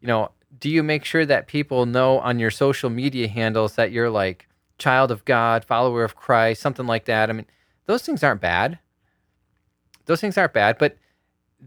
you 0.01 0.07
know, 0.07 0.29
do 0.59 0.69
you 0.69 0.83
make 0.83 1.05
sure 1.05 1.25
that 1.25 1.47
people 1.47 1.85
know 1.85 2.19
on 2.19 2.39
your 2.39 2.51
social 2.51 2.89
media 2.89 3.27
handles 3.27 3.75
that 3.75 3.91
you're 3.91 4.09
like 4.09 4.47
child 4.77 5.11
of 5.11 5.25
God, 5.25 5.65
follower 5.65 6.03
of 6.03 6.15
Christ, 6.15 6.61
something 6.61 6.85
like 6.85 7.05
that? 7.05 7.29
I 7.29 7.33
mean, 7.33 7.45
those 7.85 8.03
things 8.03 8.23
aren't 8.23 8.41
bad. 8.41 8.79
Those 10.05 10.21
things 10.21 10.37
aren't 10.37 10.53
bad, 10.53 10.77
but 10.77 10.97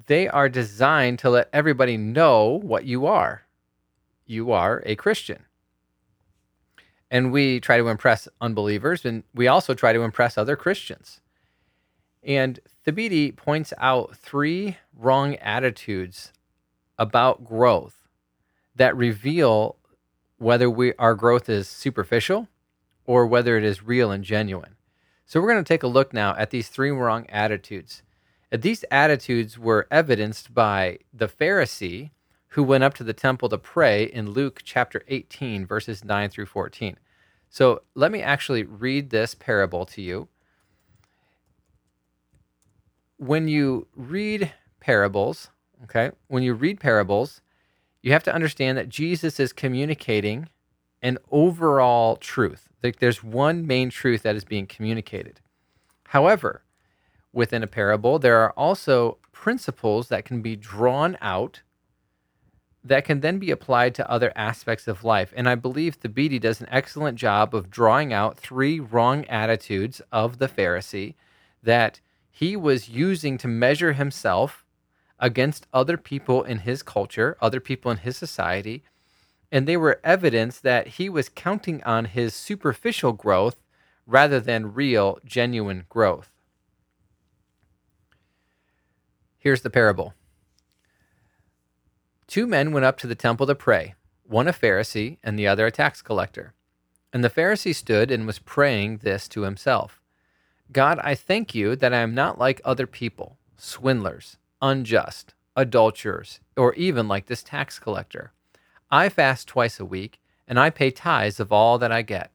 they 0.07 0.29
are 0.29 0.49
designed 0.49 1.19
to 1.21 1.31
let 1.31 1.49
everybody 1.53 1.97
know 1.97 2.61
what 2.63 2.85
you 2.85 3.07
are. 3.07 3.43
You 4.27 4.53
are 4.53 4.83
a 4.87 4.95
Christian. 4.95 5.45
And 7.11 7.33
we 7.33 7.59
try 7.59 7.79
to 7.79 7.89
impress 7.89 8.29
unbelievers, 8.41 9.05
and 9.05 9.25
we 9.35 9.49
also 9.49 9.75
try 9.75 9.93
to 9.93 10.03
impress 10.03 10.37
other 10.37 10.57
Christians. 10.57 11.21
And 12.23 12.61
Thabiti 12.87 13.35
points 13.35 13.73
out 13.79 14.15
three 14.17 14.77
wrong 14.95 15.37
attitudes 15.37 16.33
about 16.99 17.45
growth 17.45 17.98
that 18.79 18.97
reveal 18.97 19.77
whether 20.39 20.71
we 20.71 20.95
our 20.95 21.15
growth 21.15 21.49
is 21.49 21.69
superficial 21.69 22.49
or 23.05 23.27
whether 23.27 23.57
it 23.57 23.65
is 23.65 23.83
real 23.83 24.11
and 24.11 24.25
genuine. 24.25 24.77
So 25.27 25.41
we're 25.41 25.53
going 25.53 25.63
to 25.63 25.69
take 25.69 25.83
a 25.83 25.89
look 25.89 26.15
now 26.15 26.35
at 26.37 26.51
these 26.51 26.69
three 26.69 26.91
wrong 26.91 27.27
attitudes. 27.29 28.03
Uh, 28.51 28.57
these 28.59 28.85
attitudes 28.91 29.59
were 29.59 29.87
evidenced 29.91 30.55
by 30.55 30.99
the 31.13 31.29
Pharisee 31.29 32.11
who 32.53 32.63
went 32.63 32.85
up 32.85 32.95
to 32.95 33.05
the 33.05 33.13
temple 33.13 33.49
to 33.51 33.59
pray 33.59 34.05
in 34.05 34.31
Luke 34.31 34.63
chapter 34.65 35.03
18, 35.09 35.67
verses 35.67 36.05
9 36.05 36.31
through 36.31 36.47
14. 36.47 36.97
So 37.51 37.83
let 37.95 38.11
me 38.11 38.23
actually 38.23 38.63
read 38.63 39.11
this 39.11 39.35
parable 39.35 39.85
to 39.87 40.01
you. 40.01 40.29
When 43.19 43.49
you 43.49 43.89
read 43.95 44.53
parables, 44.81 45.51
okay, 45.85 46.13
when 46.29 46.43
you 46.43 46.55
read 46.55 46.81
parables, 46.81 47.41
you 48.03 48.13
have 48.13 48.23
to 48.25 48.35
understand 48.35 48.79
that 48.79 48.89
Jesus 48.89 49.41
is 49.41 49.53
communicating 49.53 50.49
an 51.03 51.19
overall 51.31 52.17
truth. 52.17 52.69
There's 52.81 53.23
one 53.23 53.67
main 53.67 53.91
truth 53.91 54.23
that 54.23 54.37
is 54.37 54.45
being 54.45 54.67
communicated. 54.67 55.41
However, 56.09 56.63
within 57.33 57.63
a 57.63 57.67
parable, 57.67 58.19
there 58.19 58.39
are 58.39 58.53
also 58.53 59.19
principles 59.33 60.09
that 60.09 60.25
can 60.25 60.43
be 60.43 60.57
drawn 60.57 61.17
out 61.21 61.63
that 62.85 63.05
can 63.05 63.21
then 63.21 63.39
be 63.39 63.51
applied 63.51 63.95
to 63.95 64.11
other 64.11 64.33
aspects 64.35 64.89
of 64.89 65.05
life. 65.05 65.33
And 65.37 65.49
I 65.49 65.57
believe 65.57 66.01
Thabiti 66.01 66.41
does 66.41 66.61
an 66.61 66.69
excellent 66.71 67.19
job 67.19 67.55
of 67.55 67.71
drawing 67.71 68.13
out 68.13 68.39
three 68.39 68.81
wrong 68.81 69.25
attitudes 69.27 70.01
of 70.11 70.39
the 70.39 70.49
Pharisee 70.49 71.15
that 71.63 72.01
he 72.31 72.57
was 72.57 72.89
using 72.89 73.37
to 73.39 73.49
measure 73.49 73.93
himself 73.95 74.65
against 75.19 75.67
other 75.73 75.97
people 75.97 76.43
in 76.43 76.61
his 76.61 76.83
culture, 76.83 77.37
other 77.41 77.61
people 77.61 77.91
in 77.91 77.99
his 77.99 78.17
society. 78.17 78.83
And 79.51 79.67
they 79.67 79.77
were 79.77 80.01
evidence 80.05 80.61
that 80.61 80.89
he 80.89 81.09
was 81.09 81.29
counting 81.29 81.83
on 81.85 82.07
his 82.07 82.35
superficial 82.35 83.13
growth 83.13 83.57
rather 84.07 84.41
than 84.41 84.75
real, 84.75 85.19
genuine 85.25 85.85
growth. 85.89 86.31
Here's 89.39 89.63
the 89.63 89.71
parable 89.71 90.15
Two 92.27 92.47
men 92.47 92.73
went 92.73 92.85
up 92.85 92.99
to 92.99 93.07
the 93.07 93.15
temple 93.15 93.47
to 93.47 93.55
pray, 93.55 93.95
one 94.25 94.49
a 94.49 94.53
Pharisee 94.53 95.19
and 95.23 95.39
the 95.39 95.47
other 95.47 95.67
a 95.67 95.71
tax 95.71 96.03
collector. 96.03 96.55
And 97.13 97.25
the 97.25 97.31
Pharisee 97.31 97.75
stood 97.75 98.11
and 98.11 98.27
was 98.27 98.39
praying 98.39 98.99
this 98.99 99.29
to 99.29 99.43
himself 99.43 100.01
God, 100.73 100.99
I 101.03 101.15
thank 101.15 101.55
you 101.55 101.77
that 101.77 101.95
I 101.95 101.99
am 101.99 102.15
not 102.15 102.39
like 102.39 102.61
other 102.65 102.87
people, 102.87 103.39
swindlers, 103.57 104.38
unjust, 104.61 105.35
adulterers, 105.57 106.41
or 106.57 106.75
even 106.75 107.09
like 107.09 107.27
this 107.27 107.43
tax 107.43 107.79
collector. 107.79 108.33
I 108.91 109.09
fast 109.09 109.49
twice 109.49 109.79
a 109.79 109.85
week, 109.85 110.21
and 110.47 110.59
I 110.59 110.71
pay 110.71 110.91
tithes 110.91 111.41
of 111.41 111.53
all 111.53 111.79
that 111.79 111.93
I 111.93 112.03
get. 112.03 112.31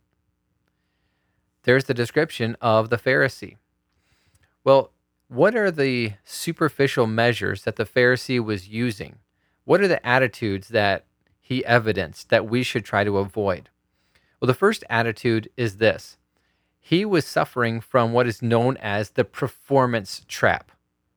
There's 1.63 1.85
the 1.85 1.93
description 1.93 2.57
of 2.61 2.89
the 2.89 2.97
Pharisee. 2.97 3.57
Well, 4.63 4.91
what 5.27 5.55
are 5.55 5.71
the 5.71 6.13
superficial 6.23 7.07
measures 7.07 7.63
that 7.63 7.77
the 7.77 7.85
Pharisee 7.85 8.43
was 8.43 8.67
using? 8.67 9.15
What 9.65 9.81
are 9.81 9.87
the 9.87 10.05
attitudes 10.05 10.67
that 10.69 11.05
he 11.39 11.65
evidenced 11.65 12.29
that 12.29 12.47
we 12.47 12.63
should 12.63 12.85
try 12.85 13.03
to 13.03 13.17
avoid? 13.17 13.69
Well, 14.39 14.47
the 14.47 14.53
first 14.53 14.83
attitude 14.89 15.49
is 15.57 15.77
this 15.77 16.17
he 16.85 17.05
was 17.05 17.25
suffering 17.25 17.79
from 17.79 18.11
what 18.11 18.27
is 18.27 18.41
known 18.41 18.75
as 18.75 19.11
the 19.11 19.23
performance 19.23 20.25
trap. 20.27 20.69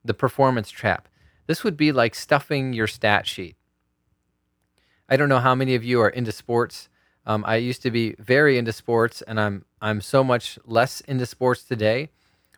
The 0.07 0.13
performance 0.13 0.69
trap. 0.69 1.09
This 1.47 1.63
would 1.65 1.75
be 1.75 1.91
like 1.91 2.15
stuffing 2.15 2.71
your 2.71 2.87
stat 2.87 3.27
sheet. 3.27 3.57
I 5.09 5.17
don't 5.17 5.29
know 5.29 5.39
how 5.39 5.53
many 5.53 5.75
of 5.75 5.83
you 5.83 5.99
are 6.01 6.09
into 6.09 6.31
sports. 6.31 6.87
Um, 7.25 7.43
I 7.45 7.57
used 7.57 7.81
to 7.81 7.91
be 7.91 8.15
very 8.19 8.57
into 8.57 8.71
sports, 8.71 9.21
and 9.21 9.37
I'm 9.37 9.65
I'm 9.81 9.99
so 9.99 10.23
much 10.23 10.57
less 10.65 11.01
into 11.01 11.25
sports 11.25 11.63
today. 11.63 12.09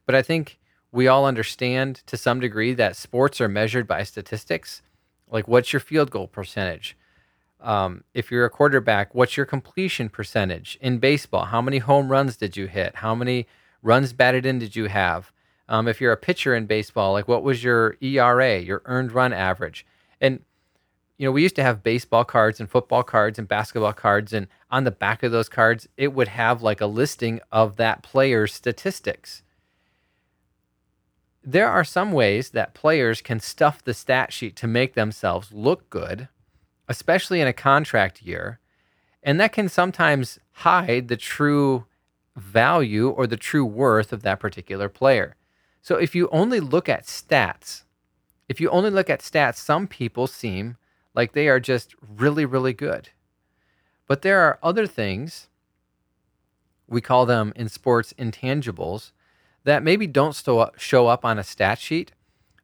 But 0.06 0.14
I 0.14 0.22
think 0.22 0.60
we 0.92 1.08
all 1.08 1.26
understand 1.26 2.04
to 2.06 2.18
some 2.18 2.40
degree 2.40 2.74
that 2.76 2.96
sports 2.96 3.42
are 3.42 3.50
measured 3.50 3.88
by 3.88 4.04
statistics. 4.04 4.84
Like, 5.28 5.48
what's 5.48 5.74
your 5.74 5.80
field 5.80 6.12
goal 6.12 6.28
percentage? 6.28 6.96
Um, 7.60 8.04
if 8.14 8.30
you're 8.30 8.46
a 8.46 8.50
quarterback, 8.50 9.16
what's 9.16 9.38
your 9.38 9.48
completion 9.48 10.10
percentage? 10.10 10.78
In 10.82 11.00
baseball, 11.00 11.46
how 11.46 11.62
many 11.62 11.80
home 11.80 12.10
runs 12.10 12.38
did 12.38 12.56
you 12.56 12.68
hit? 12.68 12.98
How 12.98 13.16
many 13.16 13.48
runs 13.82 14.14
batted 14.14 14.46
in 14.46 14.60
did 14.60 14.76
you 14.76 14.86
have? 14.86 15.32
Um, 15.70 15.88
if 15.88 16.02
you're 16.02 16.12
a 16.12 16.18
pitcher 16.18 16.54
in 16.54 16.66
baseball, 16.66 17.14
like 17.14 17.28
what 17.28 17.44
was 17.44 17.64
your 17.64 17.96
ERA, 18.02 18.60
your 18.60 18.82
earned 18.86 19.14
run 19.14 19.32
average? 19.32 19.86
And 20.20 20.42
you 21.18 21.26
know, 21.26 21.32
we 21.32 21.44
used 21.44 21.56
to 21.56 21.64
have 21.64 21.84
baseball 21.84 22.26
cards 22.26 22.60
and 22.60 22.70
football 22.70 23.04
cards 23.04 23.40
and 23.40 23.48
basketball 23.48 23.94
cards, 23.94 24.34
and 24.34 24.48
on 24.72 24.84
the 24.84 24.92
back 24.92 25.24
of 25.24 25.32
those 25.32 25.50
cards, 25.50 25.88
it 25.96 26.14
would 26.14 26.30
have 26.30 26.62
like 26.62 26.82
a 26.82 26.86
listing 26.86 27.40
of 27.52 27.76
that 27.78 28.04
player's 28.04 28.54
statistics 28.54 29.44
there 31.44 31.70
are 31.70 31.84
some 31.84 32.12
ways 32.12 32.52
that 32.52 32.74
players 32.74 33.22
can 33.22 33.40
stuff 33.40 33.84
the 33.84 33.94
stat 33.94 34.34
sheet 34.34 34.56
to 34.58 34.68
make 34.68 34.94
themselves 34.94 35.52
look 35.52 35.90
good, 35.90 36.28
especially 36.88 37.42
in 37.42 37.48
a 37.48 37.54
contract 37.54 38.22
year. 38.22 38.60
And 39.24 39.40
that 39.40 39.54
can 39.54 39.70
sometimes 39.70 40.40
hide 40.52 41.08
the 41.08 41.18
true 41.18 41.86
value 42.36 43.10
or 43.10 43.28
the 43.28 43.38
true 43.38 43.66
worth 43.66 44.14
of 44.14 44.22
that 44.24 44.40
particular 44.40 44.90
player. 44.90 45.36
So 45.82 45.96
if 45.96 46.16
you 46.16 46.30
only 46.32 46.60
look 46.60 46.90
at 46.90 47.06
stats, 47.06 47.84
if 48.48 48.60
you 48.60 48.70
only 48.70 48.90
look 48.90 49.10
at 49.10 49.22
stats, 49.22 49.56
some 49.56 49.88
people 49.88 50.28
seem 50.28 50.78
like 51.16 51.34
they 51.34 51.48
are 51.48 51.60
just 51.60 51.96
really, 52.02 52.46
really 52.46 52.74
good. 52.74 53.10
But 54.08 54.22
there 54.22 54.42
are 54.42 54.60
other 54.64 54.88
things, 54.88 55.48
we 56.88 57.02
call 57.02 57.26
them 57.26 57.54
in 57.56 57.70
sports 57.70 58.14
intangibles, 58.18 59.12
that 59.64 59.84
maybe 59.84 60.08
don't 60.08 60.36
show 60.78 61.08
up 61.08 61.24
on 61.26 61.38
a 61.38 61.44
stat 61.44 61.80
sheet, 61.80 62.14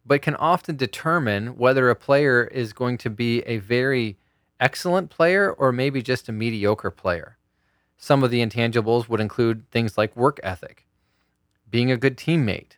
but 0.05 0.21
can 0.21 0.35
often 0.35 0.75
determine 0.75 1.57
whether 1.57 1.89
a 1.89 1.95
player 1.95 2.45
is 2.45 2.73
going 2.73 2.97
to 2.99 3.09
be 3.09 3.41
a 3.41 3.57
very 3.57 4.17
excellent 4.59 5.09
player 5.09 5.51
or 5.51 5.71
maybe 5.71 6.01
just 6.01 6.29
a 6.29 6.31
mediocre 6.31 6.91
player. 6.91 7.37
Some 7.97 8.23
of 8.23 8.31
the 8.31 8.45
intangibles 8.45 9.09
would 9.09 9.19
include 9.19 9.69
things 9.71 9.97
like 9.97 10.15
work 10.15 10.39
ethic, 10.43 10.87
being 11.69 11.91
a 11.91 11.97
good 11.97 12.17
teammate, 12.17 12.77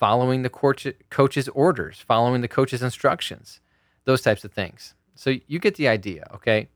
following 0.00 0.40
the 0.40 0.48
coach, 0.48 0.86
coach's 1.10 1.48
orders, 1.48 2.00
following 2.00 2.40
the 2.40 2.48
coach's 2.48 2.82
instructions, 2.82 3.60
those 4.06 4.22
types 4.22 4.44
of 4.44 4.50
things. 4.50 4.94
So 5.14 5.34
you 5.46 5.58
get 5.58 5.74
the 5.74 5.88
idea, 5.88 6.26
okay? 6.34 6.68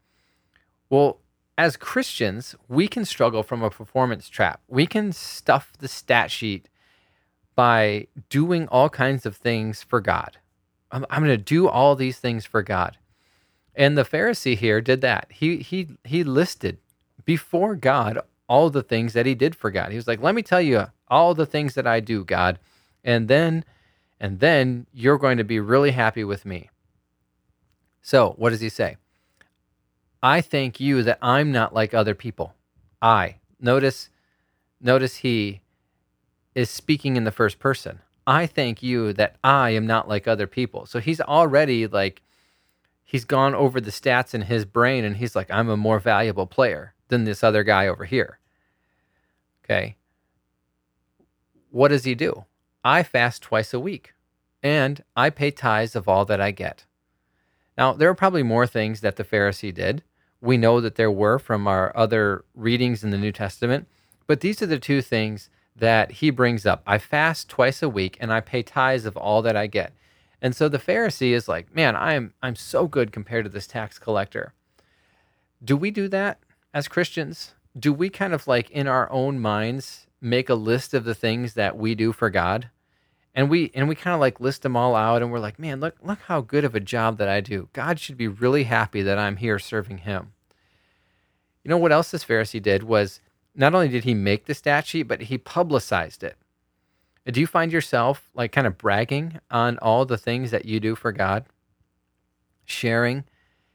Well, 0.91 1.21
as 1.57 1.79
Christians, 1.79 2.55
we 2.69 2.87
can 2.87 3.07
struggle 3.07 3.43
from 3.43 3.63
a 3.63 3.71
performance 3.71 4.29
trap. 4.29 4.61
We 4.69 4.87
can 4.87 5.13
stuff 5.13 5.73
the 5.79 5.89
stat 5.89 6.31
sheet 6.31 6.69
by 7.57 8.09
doing 8.29 8.69
all 8.69 8.91
kinds 8.91 9.25
of 9.25 9.37
things 9.37 9.83
for 9.83 10.03
God. 10.03 10.37
I'm, 10.93 11.07
I'm 11.09 11.25
going 11.25 11.37
to 11.37 11.43
do 11.43 11.67
all 11.67 11.97
these 11.97 12.19
things 12.19 12.45
for 12.45 12.63
God. 12.63 12.99
And 13.75 13.97
the 13.97 14.05
Pharisee 14.05 14.57
here 14.57 14.81
did 14.81 15.01
that. 15.01 15.27
He 15.31 15.57
he 15.57 15.89
he 16.05 16.23
listed 16.23 16.79
before 17.25 17.75
God 17.75 18.21
all 18.49 18.71
the 18.71 18.85
things 18.85 19.15
that 19.15 19.27
he 19.27 19.35
did 19.35 19.57
for 19.57 19.73
God. 19.73 19.91
He 19.91 19.97
was 19.97 20.07
like, 20.07 20.23
"Let 20.23 20.37
me 20.37 20.43
tell 20.43 20.61
you 20.61 20.87
all 21.09 21.35
the 21.35 21.47
things 21.47 21.75
that 21.75 21.87
I 21.87 21.99
do, 21.99 22.25
God, 22.25 22.61
and 23.05 23.29
then 23.29 23.65
and 24.19 24.41
then 24.41 24.87
you're 24.93 25.19
going 25.19 25.39
to 25.39 25.45
be 25.45 25.61
really 25.61 25.93
happy 25.93 26.25
with 26.25 26.45
me." 26.45 26.71
So, 28.03 28.35
what 28.37 28.51
does 28.51 28.61
he 28.61 28.69
say? 28.69 28.97
I 30.23 30.41
thank 30.41 30.81
you 30.81 31.03
that 31.03 31.19
I'm 31.21 31.53
not 31.53 31.75
like 31.75 31.95
other 31.95 32.15
people. 32.15 32.55
I. 33.01 33.37
Notice 33.61 34.11
notice 34.81 35.17
he 35.17 35.61
is 36.55 36.71
speaking 36.71 37.17
in 37.17 37.25
the 37.25 37.31
first 37.31 37.59
person. 37.59 38.01
I 38.27 38.47
thank 38.47 38.83
you 38.83 39.13
that 39.15 39.37
I 39.45 39.71
am 39.71 39.87
not 39.87 40.09
like 40.09 40.27
other 40.27 40.47
people. 40.47 40.87
So 40.87 40.99
he's 40.99 41.21
already 41.21 41.87
like 41.87 42.23
he's 43.05 43.25
gone 43.25 43.55
over 43.55 43.81
the 43.81 43.91
stats 43.91 44.35
in 44.35 44.43
his 44.43 44.65
brain 44.65 45.05
and 45.05 45.17
he's 45.17 45.37
like, 45.37 45.51
I'm 45.51 45.69
a 45.69 45.77
more 45.77 45.99
valuable 45.99 46.47
player 46.47 46.95
than 47.09 47.25
this 47.25 47.45
other 47.45 47.63
guy 47.63 47.87
over 47.87 48.05
here. 48.05 48.39
Okay. 49.65 49.97
What 51.71 51.89
does 51.89 52.05
he 52.05 52.15
do? 52.15 52.45
I 52.85 53.03
fast 53.03 53.43
twice 53.43 53.73
a 53.73 53.81
week 53.81 54.13
and 54.63 55.03
I 55.17 55.31
pay 55.31 55.51
tithes 55.51 55.97
of 55.97 56.09
all 56.09 56.25
that 56.27 56.41
I 56.41 56.51
get. 56.51 56.85
Now, 57.77 57.93
there 57.93 58.09
are 58.09 58.15
probably 58.15 58.43
more 58.43 58.67
things 58.67 59.01
that 59.01 59.17
the 59.17 59.25
Pharisee 59.25 59.75
did. 59.75 60.03
We 60.41 60.57
know 60.57 60.81
that 60.81 60.97
there 60.97 61.11
were 61.11 61.39
from 61.39 61.67
our 61.67 61.97
other 61.97 62.45
readings 62.55 63.03
in 63.03 63.11
the 63.11 63.19
New 63.19 63.33
Testament, 63.33 63.89
but 64.27 64.41
these 64.41 64.61
are 64.63 64.67
the 64.67 64.79
two 64.79 65.03
things 65.03 65.49
that 65.75 66.13
he 66.13 66.31
brings 66.31 66.67
up. 66.67 66.83
I 66.87 66.99
fast 66.99 67.49
twice 67.49 67.83
a 67.83 67.89
week 67.89 68.17
and 68.21 68.33
I 68.33 68.41
pay 68.41 68.63
tithes 68.63 69.07
of 69.07 69.17
all 69.17 69.43
that 69.43 69.57
I 69.57 69.67
get. 69.67 69.93
And 70.41 70.55
so 70.55 70.69
the 70.69 70.79
Pharisee 70.79 71.33
is 71.33 71.49
like, 71.49 71.75
man, 71.75 71.97
I'm 71.97 72.35
I'm 72.43 72.55
so 72.55 72.87
good 72.87 73.13
compared 73.13 73.47
to 73.47 73.51
this 73.51 73.67
tax 73.67 73.99
collector. 73.99 74.53
Do 75.65 75.77
we 75.77 75.91
do 75.91 76.07
that 76.09 76.39
as 76.75 76.87
Christians? 76.87 77.55
Do 77.77 77.93
we 77.93 78.11
kind 78.11 78.35
of 78.35 78.47
like 78.47 78.71
in 78.71 78.87
our 78.87 79.11
own 79.11 79.41
minds 79.41 80.07
make 80.21 80.51
a 80.51 80.55
list 80.55 80.93
of 80.93 81.05
the 81.05 81.15
things 81.15 81.55
that 81.55 81.79
we 81.79 81.95
do 81.95 82.13
for 82.13 82.29
God? 82.29 82.69
And 83.35 83.51
we 83.51 83.73
and 83.75 83.89
we 83.89 83.97
kind 83.97 84.15
of 84.15 84.21
like 84.21 84.41
list 84.41 84.63
them 84.63 84.77
all 84.77 84.95
out 84.95 85.21
and 85.21 85.33
we're 85.33 85.41
like, 85.41 85.59
man, 85.59 85.81
look 85.81 85.97
look 86.03 86.21
how 86.21 86.41
good 86.41 86.65
of 86.65 86.75
a 86.75 86.81
job 86.81 87.19
that 87.19 87.29
I 87.29 87.41
do. 87.41 87.69
God 87.73 87.99
should 87.99 88.17
be 88.17 88.29
really 88.29 88.65
happy 88.65 89.03
that 89.03 89.19
I'm 89.19 89.37
here 89.37 89.59
serving 89.59 89.99
him. 89.99 90.33
You 91.65 91.71
know 91.71 91.79
what 91.79 91.93
else 91.93 92.11
this 92.11 92.25
Pharisee 92.25 92.63
did 92.63 92.85
was 92.85 93.21
not 93.55 93.75
only 93.75 93.89
did 93.89 94.05
he 94.05 94.15
make 94.15 94.45
the 94.45 94.55
stat 94.55 94.87
sheet, 94.87 95.05
but 95.05 95.23
he 95.23 95.39
publicized 95.39 96.23
it. 96.23 96.37
Do 97.27 97.41
you 97.41 97.47
find 97.47 97.73
yourself 97.73 98.31
like 98.35 98.53
kind 98.53 98.67
of 98.67 98.79
bragging 98.79 99.41
on 99.51 99.79
all 99.79 100.05
the 100.05 100.19
things 100.19 100.51
that 100.51 100.67
you 100.67 100.79
do 100.79 100.95
for 100.95 101.11
God? 101.11 101.47
Sharing, 102.67 103.25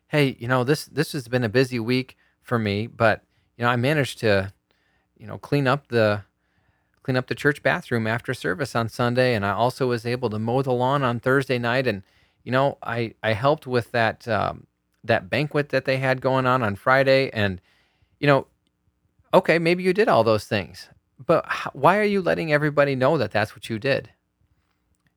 hey, 0.08 0.38
you 0.40 0.48
know, 0.48 0.64
this 0.64 0.86
this 0.86 1.12
has 1.14 1.28
been 1.28 1.44
a 1.44 1.50
busy 1.50 1.80
week 1.80 2.16
for 2.42 2.60
me, 2.60 2.88
but 2.88 3.24
you 3.58 3.64
know, 3.64 3.70
I 3.70 3.76
managed 3.76 4.20
to, 4.20 4.54
you 5.18 5.28
know, 5.28 5.38
clean 5.38 5.68
up 5.68 5.88
the 5.88 6.24
clean 7.04 7.18
up 7.18 7.28
the 7.28 7.36
church 7.36 7.64
bathroom 7.64 8.08
after 8.08 8.34
service 8.34 8.76
on 8.76 8.90
Sunday, 8.90 9.34
and 9.34 9.46
I 9.46 9.52
also 9.52 9.88
was 9.88 10.06
able 10.06 10.30
to 10.30 10.40
mow 10.40 10.62
the 10.62 10.72
lawn 10.72 11.04
on 11.04 11.20
Thursday 11.20 11.58
night, 11.58 11.88
and 11.88 12.04
you 12.44 12.52
know, 12.52 12.78
I 12.84 13.16
I 13.24 13.34
helped 13.34 13.68
with 13.68 13.92
that 13.92 14.28
um, 14.28 14.68
that 15.04 15.30
banquet 15.30 15.70
that 15.70 15.86
they 15.86 15.98
had 15.98 16.22
going 16.22 16.46
on 16.46 16.64
on 16.64 16.76
Friday, 16.76 17.30
and 17.32 17.62
you 18.20 18.28
know, 18.28 18.48
okay, 19.34 19.60
maybe 19.60 19.84
you 19.84 19.94
did 19.94 20.08
all 20.08 20.24
those 20.24 20.46
things, 20.46 20.90
but 21.24 21.46
why 21.74 21.98
are 21.98 22.04
you 22.04 22.22
letting 22.22 22.52
everybody 22.52 22.96
know 22.96 23.18
that 23.18 23.32
that's 23.32 23.56
what 23.56 23.70
you 23.70 23.80
did? 23.80 24.10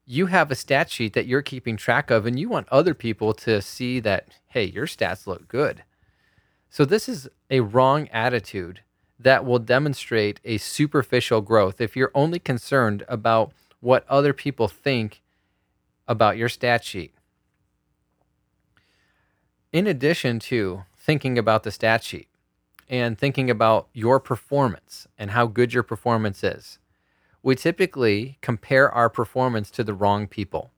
You 0.04 0.26
have 0.26 0.50
a 0.50 0.56
stat 0.56 0.90
sheet 0.90 1.12
that 1.14 1.26
you're 1.26 1.42
keeping 1.42 1.76
track 1.76 2.10
of, 2.10 2.26
and 2.26 2.38
you 2.38 2.48
want 2.48 2.68
other 2.70 2.94
people 2.94 3.32
to 3.34 3.62
see 3.62 4.00
that, 4.00 4.28
hey, 4.48 4.64
your 4.64 4.86
stats 4.86 5.26
look 5.26 5.48
good. 5.48 5.84
So, 6.70 6.84
this 6.84 7.08
is 7.08 7.28
a 7.50 7.60
wrong 7.60 8.08
attitude 8.08 8.80
that 9.22 9.44
will 9.44 9.58
demonstrate 9.58 10.40
a 10.44 10.58
superficial 10.58 11.40
growth 11.40 11.80
if 11.80 11.96
you're 11.96 12.10
only 12.14 12.38
concerned 12.38 13.04
about 13.08 13.52
what 13.80 14.06
other 14.08 14.32
people 14.32 14.68
think 14.68 15.22
about 16.06 16.36
your 16.36 16.48
stat 16.48 16.84
sheet. 16.84 17.14
In 19.72 19.86
addition 19.86 20.38
to 20.40 20.84
thinking 20.96 21.38
about 21.38 21.62
the 21.62 21.70
stat 21.70 22.04
sheet, 22.04 22.28
and 22.92 23.18
thinking 23.18 23.48
about 23.48 23.88
your 23.94 24.20
performance 24.20 25.08
and 25.16 25.30
how 25.30 25.46
good 25.46 25.72
your 25.72 25.82
performance 25.82 26.44
is. 26.44 26.78
We 27.42 27.56
typically 27.56 28.36
compare 28.42 28.90
our 28.90 29.08
performance 29.08 29.70
to 29.72 29.82
the 29.82 29.94
wrong 29.94 30.26
people. 30.26 30.72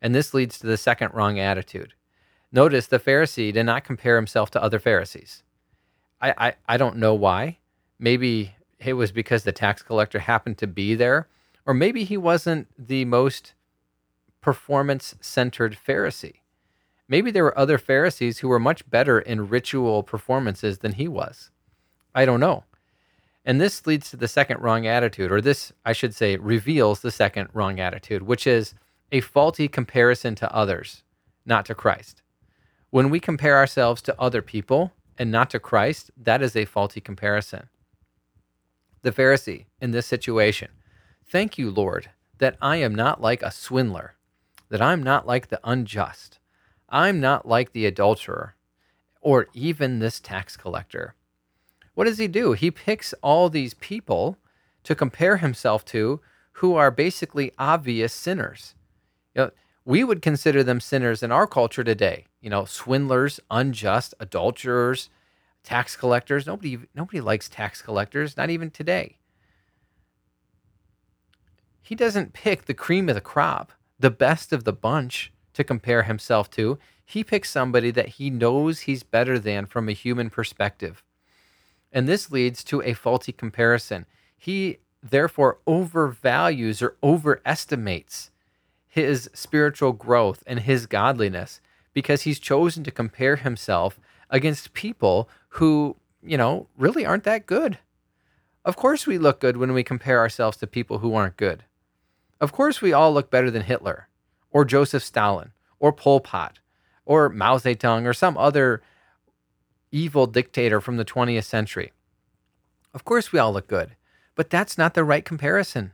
And 0.00 0.14
this 0.14 0.32
leads 0.32 0.58
to 0.58 0.66
the 0.66 0.78
second 0.78 1.12
wrong 1.12 1.38
attitude. 1.38 1.92
Notice 2.50 2.86
the 2.86 2.98
Pharisee 2.98 3.52
did 3.52 3.64
not 3.64 3.84
compare 3.84 4.16
himself 4.16 4.50
to 4.52 4.62
other 4.62 4.78
Pharisees. 4.78 5.42
I, 6.22 6.34
I, 6.38 6.54
I 6.66 6.76
don't 6.78 6.96
know 6.96 7.14
why. 7.14 7.58
Maybe 7.98 8.54
it 8.78 8.94
was 8.94 9.12
because 9.12 9.42
the 9.42 9.52
tax 9.52 9.82
collector 9.82 10.20
happened 10.20 10.58
to 10.58 10.66
be 10.66 10.94
there, 10.94 11.28
or 11.66 11.74
maybe 11.74 12.04
he 12.04 12.16
wasn't 12.16 12.68
the 12.78 13.04
most 13.04 13.54
performance 14.40 15.14
centered 15.20 15.76
Pharisee. 15.76 16.36
Maybe 17.08 17.30
there 17.30 17.44
were 17.44 17.58
other 17.58 17.78
Pharisees 17.78 18.38
who 18.38 18.48
were 18.48 18.60
much 18.60 18.88
better 18.88 19.18
in 19.18 19.48
ritual 19.48 20.02
performances 20.02 20.78
than 20.78 20.92
he 20.92 21.08
was. 21.08 21.50
I 22.14 22.24
don't 22.24 22.40
know. 22.40 22.64
And 23.44 23.60
this 23.60 23.86
leads 23.86 24.10
to 24.10 24.16
the 24.16 24.28
second 24.28 24.60
wrong 24.60 24.86
attitude, 24.86 25.32
or 25.32 25.40
this, 25.40 25.72
I 25.84 25.92
should 25.92 26.14
say, 26.14 26.36
reveals 26.36 27.00
the 27.00 27.10
second 27.10 27.48
wrong 27.54 27.80
attitude, 27.80 28.22
which 28.22 28.46
is 28.46 28.74
a 29.10 29.20
faulty 29.22 29.68
comparison 29.68 30.34
to 30.36 30.54
others, 30.54 31.02
not 31.46 31.64
to 31.66 31.74
Christ. 31.74 32.22
When 32.90 33.08
we 33.08 33.20
compare 33.20 33.56
ourselves 33.56 34.02
to 34.02 34.20
other 34.20 34.42
people 34.42 34.92
and 35.18 35.30
not 35.30 35.48
to 35.50 35.58
Christ, 35.58 36.10
that 36.16 36.42
is 36.42 36.54
a 36.54 36.66
faulty 36.66 37.00
comparison. 37.00 37.68
The 39.08 39.22
Pharisee 39.22 39.64
in 39.80 39.92
this 39.92 40.06
situation, 40.06 40.68
thank 41.26 41.56
you, 41.56 41.70
Lord, 41.70 42.10
that 42.38 42.56
I 42.60 42.76
am 42.76 42.94
not 42.94 43.22
like 43.22 43.42
a 43.42 43.50
swindler, 43.50 44.16
that 44.68 44.82
I'm 44.82 45.02
not 45.02 45.26
like 45.26 45.48
the 45.48 45.60
unjust, 45.64 46.38
I'm 46.88 47.20
not 47.20 47.48
like 47.48 47.72
the 47.72 47.86
adulterer, 47.86 48.54
or 49.20 49.48
even 49.54 49.98
this 49.98 50.20
tax 50.20 50.56
collector 50.56 51.14
what 51.98 52.04
does 52.04 52.18
he 52.18 52.28
do? 52.28 52.52
He 52.52 52.70
picks 52.70 53.12
all 53.24 53.50
these 53.50 53.74
people 53.74 54.38
to 54.84 54.94
compare 54.94 55.38
himself 55.38 55.84
to 55.86 56.20
who 56.52 56.76
are 56.76 56.92
basically 56.92 57.50
obvious 57.58 58.12
sinners. 58.12 58.76
You 59.34 59.42
know, 59.42 59.50
we 59.84 60.04
would 60.04 60.22
consider 60.22 60.62
them 60.62 60.78
sinners 60.78 61.24
in 61.24 61.32
our 61.32 61.48
culture 61.48 61.82
today. 61.82 62.26
You 62.40 62.50
know, 62.50 62.66
swindlers, 62.66 63.40
unjust, 63.50 64.14
adulterers, 64.20 65.10
tax 65.62 65.96
collectors. 65.96 66.46
Nobody 66.46 66.78
nobody 66.94 67.20
likes 67.20 67.48
tax 67.48 67.82
collectors, 67.82 68.36
not 68.36 68.50
even 68.50 68.70
today. 68.70 69.18
He 71.80 71.94
doesn't 71.94 72.34
pick 72.34 72.66
the 72.66 72.74
cream 72.74 73.08
of 73.08 73.14
the 73.14 73.20
crop, 73.20 73.72
the 73.98 74.10
best 74.10 74.52
of 74.52 74.64
the 74.64 74.72
bunch 74.72 75.32
to 75.54 75.64
compare 75.64 76.02
himself 76.02 76.50
to. 76.50 76.78
He 77.04 77.24
picks 77.24 77.50
somebody 77.50 77.90
that 77.92 78.10
he 78.10 78.28
knows 78.28 78.80
he's 78.80 79.02
better 79.02 79.38
than 79.38 79.64
from 79.64 79.88
a 79.88 79.92
human 79.92 80.28
perspective. 80.28 81.02
And 81.90 82.06
this 82.06 82.30
leads 82.30 82.62
to 82.64 82.82
a 82.82 82.92
faulty 82.92 83.32
comparison. 83.32 84.04
He 84.36 84.78
therefore 85.02 85.58
overvalues 85.66 86.82
or 86.82 86.96
overestimates 87.02 88.30
his 88.86 89.30
spiritual 89.32 89.92
growth 89.92 90.42
and 90.46 90.60
his 90.60 90.86
godliness 90.86 91.60
because 91.94 92.22
he's 92.22 92.38
chosen 92.38 92.84
to 92.84 92.90
compare 92.90 93.36
himself 93.36 93.98
against 94.30 94.72
people 94.72 95.28
who, 95.50 95.96
you 96.22 96.36
know, 96.36 96.66
really 96.76 97.04
aren't 97.04 97.24
that 97.24 97.46
good. 97.46 97.78
Of 98.64 98.76
course, 98.76 99.06
we 99.06 99.18
look 99.18 99.40
good 99.40 99.56
when 99.56 99.72
we 99.72 99.82
compare 99.82 100.18
ourselves 100.18 100.58
to 100.58 100.66
people 100.66 100.98
who 100.98 101.14
aren't 101.14 101.36
good. 101.36 101.64
Of 102.40 102.52
course, 102.52 102.80
we 102.80 102.92
all 102.92 103.12
look 103.12 103.30
better 103.30 103.50
than 103.50 103.62
Hitler 103.62 104.08
or 104.50 104.64
Joseph 104.64 105.02
Stalin 105.02 105.52
or 105.78 105.92
Pol 105.92 106.20
Pot 106.20 106.58
or 107.04 107.28
Mao 107.28 107.56
Zedong 107.56 108.04
or 108.04 108.12
some 108.12 108.36
other 108.36 108.82
evil 109.90 110.26
dictator 110.26 110.80
from 110.80 110.98
the 110.98 111.04
20th 111.04 111.44
century. 111.44 111.92
Of 112.92 113.04
course, 113.04 113.32
we 113.32 113.38
all 113.38 113.52
look 113.52 113.66
good, 113.66 113.96
but 114.34 114.50
that's 114.50 114.78
not 114.78 114.94
the 114.94 115.04
right 115.04 115.24
comparison. 115.24 115.92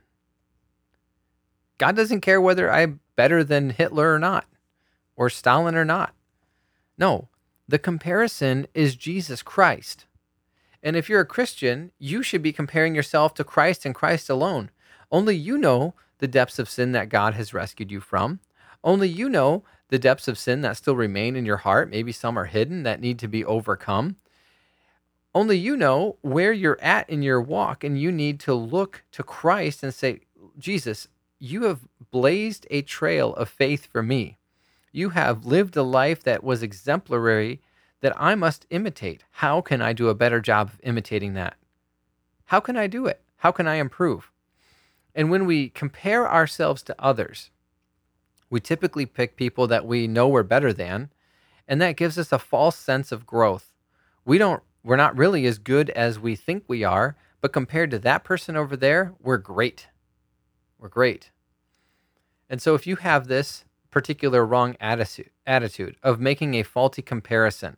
God 1.77 1.95
doesn't 1.95 2.21
care 2.21 2.39
whether 2.39 2.71
I'm 2.71 2.99
better 3.15 3.43
than 3.43 3.69
Hitler 3.71 4.13
or 4.13 4.19
not, 4.19 4.45
or 5.15 5.29
Stalin 5.29 5.75
or 5.75 5.85
not. 5.85 6.13
No, 6.97 7.27
the 7.67 7.79
comparison 7.79 8.67
is 8.73 8.95
Jesus 8.95 9.41
Christ. 9.41 10.05
And 10.83 10.95
if 10.95 11.09
you're 11.09 11.21
a 11.21 11.25
Christian, 11.25 11.91
you 11.97 12.21
should 12.21 12.43
be 12.43 12.53
comparing 12.53 12.93
yourself 12.93 13.33
to 13.35 13.43
Christ 13.43 13.85
and 13.85 13.95
Christ 13.95 14.29
alone. 14.29 14.69
Only 15.11 15.35
you 15.35 15.57
know 15.57 15.95
the 16.19 16.27
depths 16.27 16.59
of 16.59 16.69
sin 16.69 16.91
that 16.91 17.09
God 17.09 17.33
has 17.33 17.53
rescued 17.53 17.91
you 17.91 17.99
from. 17.99 18.39
Only 18.83 19.09
you 19.09 19.27
know 19.27 19.63
the 19.89 19.97
depths 19.97 20.27
of 20.27 20.37
sin 20.37 20.61
that 20.61 20.77
still 20.77 20.95
remain 20.95 21.35
in 21.35 21.45
your 21.45 21.57
heart. 21.57 21.89
Maybe 21.89 22.11
some 22.11 22.37
are 22.37 22.45
hidden 22.45 22.83
that 22.83 23.01
need 23.01 23.17
to 23.19 23.27
be 23.27 23.43
overcome. 23.43 24.17
Only 25.33 25.57
you 25.57 25.75
know 25.75 26.17
where 26.21 26.53
you're 26.53 26.81
at 26.81 27.09
in 27.09 27.21
your 27.21 27.41
walk, 27.41 27.83
and 27.83 27.99
you 27.99 28.11
need 28.11 28.39
to 28.41 28.53
look 28.53 29.03
to 29.11 29.23
Christ 29.23 29.83
and 29.83 29.93
say, 29.93 30.21
Jesus, 30.57 31.07
you 31.39 31.63
have 31.63 31.81
blazed 32.11 32.65
a 32.69 32.83
trail 32.83 33.33
of 33.33 33.49
faith 33.49 33.87
for 33.91 34.01
me. 34.01 34.37
You 34.95 35.09
have 35.09 35.45
lived 35.45 35.75
a 35.75 35.83
life 35.83 36.23
that 36.23 36.41
was 36.41 36.63
exemplary 36.63 37.59
that 37.99 38.13
I 38.15 38.33
must 38.33 38.65
imitate. 38.69 39.25
How 39.29 39.59
can 39.59 39.81
I 39.81 39.91
do 39.91 40.07
a 40.07 40.15
better 40.15 40.39
job 40.39 40.69
of 40.69 40.79
imitating 40.83 41.33
that? 41.33 41.57
How 42.45 42.61
can 42.61 42.77
I 42.77 42.87
do 42.87 43.05
it? 43.05 43.21
How 43.39 43.51
can 43.51 43.67
I 43.67 43.75
improve? 43.75 44.31
And 45.13 45.29
when 45.29 45.45
we 45.45 45.67
compare 45.67 46.31
ourselves 46.31 46.81
to 46.83 46.95
others, 46.97 47.49
we 48.49 48.61
typically 48.61 49.05
pick 49.05 49.35
people 49.35 49.67
that 49.67 49.85
we 49.85 50.07
know 50.07 50.29
we're 50.29 50.43
better 50.43 50.71
than, 50.71 51.09
and 51.67 51.81
that 51.81 51.97
gives 51.97 52.17
us 52.17 52.31
a 52.31 52.39
false 52.39 52.77
sense 52.77 53.11
of 53.11 53.25
growth. 53.25 53.73
We 54.23 54.37
don't 54.37 54.63
we're 54.81 54.95
not 54.95 55.17
really 55.17 55.45
as 55.45 55.57
good 55.57 55.89
as 55.89 56.19
we 56.19 56.37
think 56.37 56.63
we 56.69 56.85
are, 56.85 57.17
but 57.41 57.51
compared 57.51 57.91
to 57.91 57.99
that 57.99 58.23
person 58.23 58.55
over 58.55 58.77
there, 58.77 59.13
we're 59.21 59.39
great. 59.39 59.89
We're 60.79 60.87
great. 60.87 61.31
And 62.49 62.61
so 62.61 62.75
if 62.75 62.87
you 62.87 62.95
have 62.95 63.27
this 63.27 63.65
particular 63.95 64.45
wrong 64.45 64.75
attitude 64.81 65.29
attitude 65.47 65.95
of 66.03 66.19
making 66.19 66.53
a 66.53 66.63
faulty 66.63 67.01
comparison, 67.01 67.77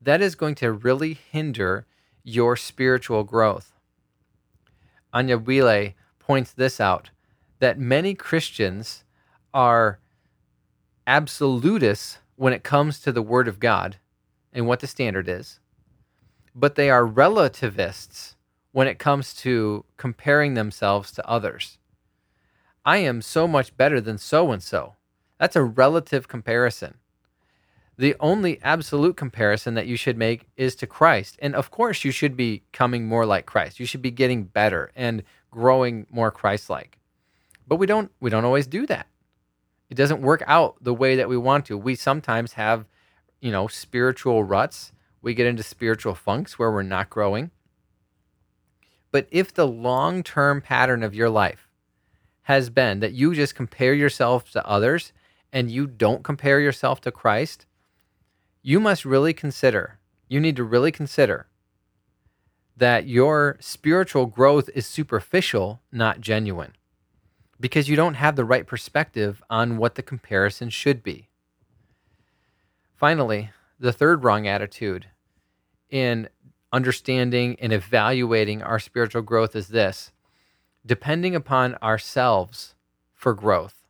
that 0.00 0.20
is 0.20 0.34
going 0.34 0.56
to 0.56 0.72
really 0.72 1.14
hinder 1.14 1.86
your 2.24 2.56
spiritual 2.56 3.22
growth. 3.22 3.72
Anyabwile 5.14 5.94
points 6.18 6.50
this 6.50 6.80
out 6.80 7.10
that 7.60 7.78
many 7.78 8.12
Christians 8.12 9.04
are 9.54 10.00
absolutists 11.06 12.18
when 12.34 12.52
it 12.52 12.64
comes 12.64 12.98
to 12.98 13.12
the 13.12 13.22
Word 13.22 13.46
of 13.46 13.60
God 13.60 13.98
and 14.52 14.66
what 14.66 14.80
the 14.80 14.88
standard 14.88 15.28
is, 15.28 15.60
but 16.56 16.74
they 16.74 16.90
are 16.90 17.06
relativists 17.06 18.34
when 18.72 18.88
it 18.88 18.98
comes 18.98 19.32
to 19.34 19.84
comparing 19.96 20.54
themselves 20.54 21.12
to 21.12 21.28
others. 21.28 21.78
I 22.84 22.96
am 22.96 23.22
so 23.22 23.46
much 23.46 23.76
better 23.76 24.00
than 24.00 24.18
so 24.18 24.50
and 24.50 24.60
so. 24.60 24.96
That's 25.42 25.56
a 25.56 25.64
relative 25.64 26.28
comparison. 26.28 26.98
The 27.98 28.14
only 28.20 28.60
absolute 28.62 29.16
comparison 29.16 29.74
that 29.74 29.88
you 29.88 29.96
should 29.96 30.16
make 30.16 30.46
is 30.56 30.76
to 30.76 30.86
Christ. 30.86 31.36
And 31.42 31.56
of 31.56 31.68
course, 31.68 32.04
you 32.04 32.12
should 32.12 32.36
be 32.36 32.62
coming 32.72 33.08
more 33.08 33.26
like 33.26 33.44
Christ. 33.44 33.80
You 33.80 33.86
should 33.86 34.02
be 34.02 34.12
getting 34.12 34.44
better 34.44 34.92
and 34.94 35.24
growing 35.50 36.06
more 36.12 36.30
Christ-like. 36.30 37.00
But 37.66 37.80
we 37.80 37.86
don't 37.86 38.12
we 38.20 38.30
don't 38.30 38.44
always 38.44 38.68
do 38.68 38.86
that. 38.86 39.08
It 39.90 39.96
doesn't 39.96 40.22
work 40.22 40.44
out 40.46 40.76
the 40.80 40.94
way 40.94 41.16
that 41.16 41.28
we 41.28 41.36
want 41.36 41.66
to. 41.66 41.76
We 41.76 41.96
sometimes 41.96 42.52
have, 42.52 42.86
you 43.40 43.50
know, 43.50 43.66
spiritual 43.66 44.44
ruts. 44.44 44.92
We 45.22 45.34
get 45.34 45.48
into 45.48 45.64
spiritual 45.64 46.14
funks 46.14 46.56
where 46.56 46.70
we're 46.70 46.82
not 46.82 47.10
growing. 47.10 47.50
But 49.10 49.26
if 49.32 49.52
the 49.52 49.66
long-term 49.66 50.60
pattern 50.60 51.02
of 51.02 51.16
your 51.16 51.30
life 51.30 51.68
has 52.42 52.70
been 52.70 53.00
that 53.00 53.14
you 53.14 53.34
just 53.34 53.56
compare 53.56 53.92
yourself 53.92 54.48
to 54.52 54.64
others 54.64 55.12
and 55.52 55.70
you 55.70 55.86
don't 55.86 56.24
compare 56.24 56.60
yourself 56.60 57.00
to 57.02 57.12
Christ, 57.12 57.66
you 58.62 58.80
must 58.80 59.04
really 59.04 59.32
consider, 59.32 59.98
you 60.28 60.40
need 60.40 60.56
to 60.56 60.64
really 60.64 60.92
consider 60.92 61.46
that 62.76 63.06
your 63.06 63.56
spiritual 63.60 64.26
growth 64.26 64.70
is 64.74 64.86
superficial, 64.86 65.82
not 65.92 66.20
genuine, 66.20 66.72
because 67.60 67.88
you 67.88 67.96
don't 67.96 68.14
have 68.14 68.34
the 68.34 68.44
right 68.44 68.66
perspective 68.66 69.42
on 69.50 69.76
what 69.76 69.94
the 69.94 70.02
comparison 70.02 70.70
should 70.70 71.02
be. 71.02 71.28
Finally, 72.94 73.50
the 73.78 73.92
third 73.92 74.24
wrong 74.24 74.46
attitude 74.46 75.06
in 75.90 76.28
understanding 76.72 77.56
and 77.60 77.72
evaluating 77.72 78.62
our 78.62 78.78
spiritual 78.78 79.22
growth 79.22 79.54
is 79.54 79.68
this 79.68 80.12
depending 80.84 81.36
upon 81.36 81.76
ourselves 81.76 82.74
for 83.14 83.34
growth. 83.34 83.81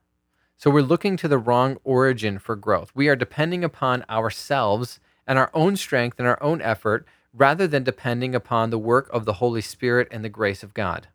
So 0.62 0.70
we're 0.70 0.82
looking 0.82 1.16
to 1.16 1.26
the 1.26 1.38
wrong 1.38 1.78
origin 1.82 2.38
for 2.38 2.54
growth. 2.54 2.92
We 2.94 3.08
are 3.08 3.16
depending 3.16 3.64
upon 3.64 4.04
ourselves 4.08 5.00
and 5.26 5.36
our 5.36 5.50
own 5.52 5.74
strength 5.74 6.20
and 6.20 6.28
our 6.28 6.40
own 6.40 6.62
effort 6.62 7.04
rather 7.34 7.66
than 7.66 7.82
depending 7.82 8.32
upon 8.32 8.70
the 8.70 8.78
work 8.78 9.10
of 9.12 9.24
the 9.24 9.32
Holy 9.32 9.60
Spirit 9.60 10.06
and 10.12 10.24
the 10.24 10.28
grace 10.28 10.62
of 10.62 10.72
God. 10.72 11.08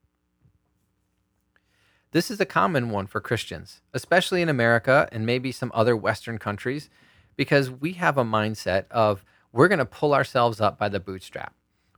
This 2.12 2.30
is 2.30 2.42
a 2.42 2.46
common 2.46 2.90
one 2.90 3.08
for 3.08 3.22
Christians, 3.22 3.80
especially 3.94 4.42
in 4.42 4.50
America 4.50 5.08
and 5.14 5.26
maybe 5.26 5.54
some 5.54 5.72
other 5.74 5.96
Western 5.96 6.40
countries, 6.40 6.90
because 7.38 7.72
we 7.72 7.94
have 7.94 8.18
a 8.18 8.26
mindset 8.26 8.84
of 8.92 9.24
we're 9.54 9.70
going 9.70 9.80
to 9.80 9.86
pull 9.86 10.14
ourselves 10.14 10.60
up 10.60 10.78
by 10.78 10.90
the 10.90 11.00
bootstrap. 11.00 11.54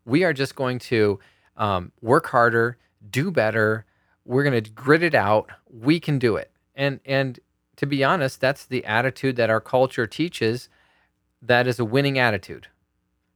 We 0.06 0.24
are 0.24 0.34
just 0.34 0.56
going 0.56 0.78
to 0.78 1.20
um, 1.58 1.94
work 2.00 2.28
harder, 2.28 2.78
do 3.10 3.32
better. 3.32 3.88
We're 4.24 4.44
going 4.44 4.64
to 4.64 4.70
grit 4.70 5.02
it 5.02 5.16
out. 5.16 5.50
We 5.68 6.00
can 6.00 6.20
do 6.20 6.36
it. 6.36 6.52
And 6.80 7.02
and 7.06 7.42
to 7.76 7.86
be 7.86 8.04
honest, 8.06 8.40
that's 8.40 8.66
the 8.66 8.86
attitude 8.86 9.36
that 9.36 9.50
our 9.50 9.60
culture 9.60 10.08
teaches. 10.08 10.70
That 11.42 11.68
is 11.68 11.78
a 11.78 11.86
winning 11.86 12.18
attitude. 12.18 12.68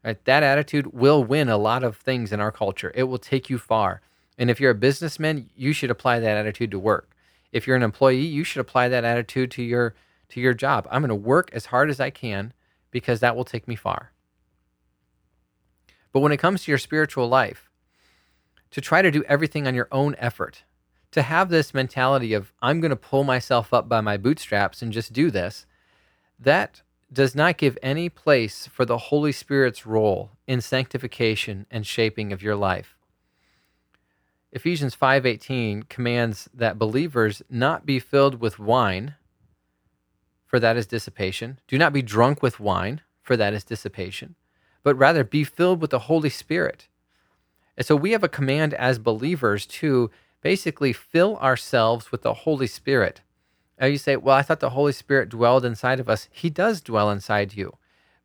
Right? 0.03 0.23
That 0.25 0.43
attitude 0.43 0.93
will 0.93 1.23
win 1.23 1.49
a 1.49 1.57
lot 1.57 1.83
of 1.83 1.97
things 1.97 2.31
in 2.31 2.39
our 2.39 2.51
culture. 2.51 2.91
It 2.95 3.03
will 3.03 3.17
take 3.17 3.49
you 3.49 3.57
far. 3.57 4.01
And 4.37 4.49
if 4.49 4.59
you're 4.59 4.71
a 4.71 4.75
businessman, 4.75 5.49
you 5.55 5.73
should 5.73 5.91
apply 5.91 6.19
that 6.19 6.37
attitude 6.37 6.71
to 6.71 6.79
work. 6.79 7.15
If 7.51 7.67
you're 7.67 7.75
an 7.75 7.83
employee, 7.83 8.25
you 8.25 8.43
should 8.43 8.61
apply 8.61 8.87
that 8.89 9.03
attitude 9.03 9.51
to 9.51 9.63
your 9.63 9.93
to 10.29 10.39
your 10.39 10.53
job. 10.53 10.87
I'm 10.89 11.01
going 11.01 11.09
to 11.09 11.15
work 11.15 11.49
as 11.53 11.67
hard 11.67 11.89
as 11.89 11.99
I 11.99 12.09
can 12.09 12.53
because 12.91 13.19
that 13.19 13.35
will 13.35 13.45
take 13.45 13.67
me 13.67 13.75
far. 13.75 14.13
But 16.13 16.21
when 16.21 16.31
it 16.31 16.37
comes 16.37 16.63
to 16.63 16.71
your 16.71 16.77
spiritual 16.77 17.27
life, 17.27 17.69
to 18.71 18.79
try 18.79 19.01
to 19.01 19.11
do 19.11 19.23
everything 19.25 19.67
on 19.67 19.75
your 19.75 19.89
own 19.91 20.15
effort, 20.17 20.63
to 21.13 21.21
have 21.21 21.49
this 21.49 21.73
mentality 21.73 22.33
of, 22.33 22.51
I'm 22.61 22.81
going 22.81 22.89
to 22.89 22.95
pull 22.95 23.23
myself 23.23 23.73
up 23.73 23.87
by 23.87 24.01
my 24.01 24.17
bootstraps 24.17 24.81
and 24.81 24.91
just 24.91 25.13
do 25.13 25.31
this, 25.31 25.65
that 26.39 26.81
does 27.11 27.35
not 27.35 27.57
give 27.57 27.77
any 27.81 28.09
place 28.09 28.67
for 28.67 28.85
the 28.85 28.97
Holy 28.97 29.31
Spirit's 29.31 29.85
role 29.85 30.31
in 30.47 30.59
sanctification 30.59 31.65
and 31.71 31.85
shaping 31.87 32.33
of 32.33 32.41
your 32.41 32.55
life. 32.55 32.97
Ephesians 34.51 34.95
5:18 34.95 35.87
commands 35.89 36.49
that 36.53 36.79
believers 36.79 37.41
not 37.49 37.85
be 37.85 37.99
filled 37.99 38.41
with 38.41 38.59
wine, 38.59 39.15
for 40.45 40.59
that 40.59 40.77
is 40.77 40.85
dissipation. 40.87 41.59
Do 41.67 41.77
not 41.77 41.93
be 41.93 42.01
drunk 42.01 42.41
with 42.41 42.59
wine, 42.59 43.01
for 43.21 43.37
that 43.37 43.53
is 43.53 43.63
dissipation, 43.63 44.35
but 44.83 44.95
rather 44.95 45.23
be 45.23 45.43
filled 45.43 45.81
with 45.81 45.91
the 45.91 46.07
Holy 46.09 46.29
Spirit 46.29 46.87
and 47.77 47.85
so 47.85 47.95
we 47.95 48.11
have 48.11 48.23
a 48.23 48.29
command 48.29 48.73
as 48.73 48.99
believers 48.99 49.65
to 49.65 50.11
basically 50.43 50.93
fill 50.93 51.37
ourselves 51.37 52.11
with 52.11 52.21
the 52.21 52.33
Holy 52.33 52.67
Spirit. 52.67 53.21
Now 53.79 53.87
you 53.87 53.97
say, 53.97 54.17
well, 54.17 54.35
I 54.35 54.43
thought 54.43 54.59
the 54.59 54.71
Holy 54.71 54.91
Spirit 54.91 55.29
dwelled 55.29 55.65
inside 55.65 55.99
of 55.99 56.09
us. 56.09 56.27
He 56.31 56.51
does 56.51 56.81
dwell 56.81 57.09
inside 57.09 57.55
you. 57.55 57.77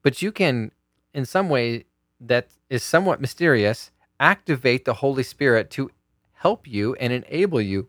But 0.03 0.21
you 0.21 0.31
can, 0.31 0.73
in 1.15 1.25
some 1.25 1.49
way 1.49 1.87
that 2.21 2.49
is 2.69 2.83
somewhat 2.83 3.21
mysterious, 3.21 3.93
activate 4.21 4.85
the 4.85 4.95
Holy 4.95 5.23
Spirit 5.23 5.71
to 5.71 5.91
help 6.35 6.67
you 6.67 6.95
and 6.97 7.13
enable 7.13 7.61
you 7.61 7.89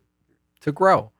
to 0.62 0.72
grow. 0.72 1.12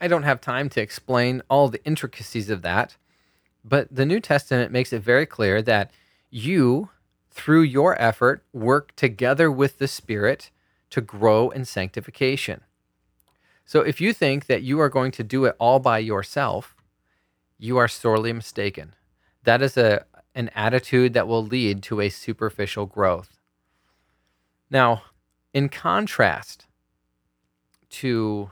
I 0.00 0.08
don't 0.08 0.24
have 0.24 0.40
time 0.40 0.68
to 0.70 0.82
explain 0.82 1.40
all 1.48 1.68
the 1.68 1.84
intricacies 1.84 2.50
of 2.50 2.62
that, 2.62 2.96
but 3.64 3.94
the 3.94 4.04
New 4.04 4.20
Testament 4.20 4.72
makes 4.72 4.92
it 4.92 5.02
very 5.02 5.24
clear 5.24 5.62
that 5.62 5.92
you 6.30 6.90
through 7.30 7.62
your 7.62 8.00
effort, 8.00 8.44
work 8.52 8.94
together 8.94 9.50
with 9.50 9.78
the 9.78 9.88
Spirit 9.88 10.50
to 10.94 11.00
grow 11.00 11.50
in 11.50 11.64
sanctification. 11.64 12.60
So 13.64 13.80
if 13.80 14.00
you 14.00 14.12
think 14.12 14.46
that 14.46 14.62
you 14.62 14.78
are 14.78 14.88
going 14.88 15.10
to 15.12 15.24
do 15.24 15.44
it 15.44 15.56
all 15.58 15.80
by 15.80 15.98
yourself, 15.98 16.76
you 17.58 17.78
are 17.78 17.88
sorely 17.88 18.32
mistaken. 18.32 18.94
That 19.42 19.60
is 19.60 19.76
a 19.76 20.06
an 20.36 20.50
attitude 20.54 21.12
that 21.14 21.26
will 21.26 21.44
lead 21.44 21.82
to 21.84 22.00
a 22.00 22.08
superficial 22.08 22.86
growth. 22.86 23.38
Now, 24.70 25.02
in 25.52 25.68
contrast 25.68 26.66
to 27.90 28.50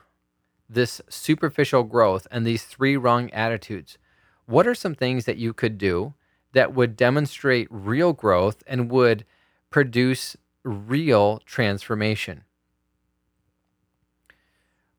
this 0.68 1.00
superficial 1.08 1.84
growth 1.84 2.26
and 2.30 2.44
these 2.44 2.64
three 2.64 2.96
wrong 2.96 3.30
attitudes, 3.30 3.98
what 4.46 4.66
are 4.66 4.74
some 4.74 4.94
things 4.96 5.26
that 5.26 5.38
you 5.38 5.52
could 5.52 5.78
do 5.78 6.14
that 6.52 6.74
would 6.74 6.96
demonstrate 6.96 7.68
real 7.70 8.12
growth 8.12 8.64
and 8.66 8.90
would 8.90 9.24
produce 9.70 10.36
real 10.64 11.40
transformation. 11.44 12.44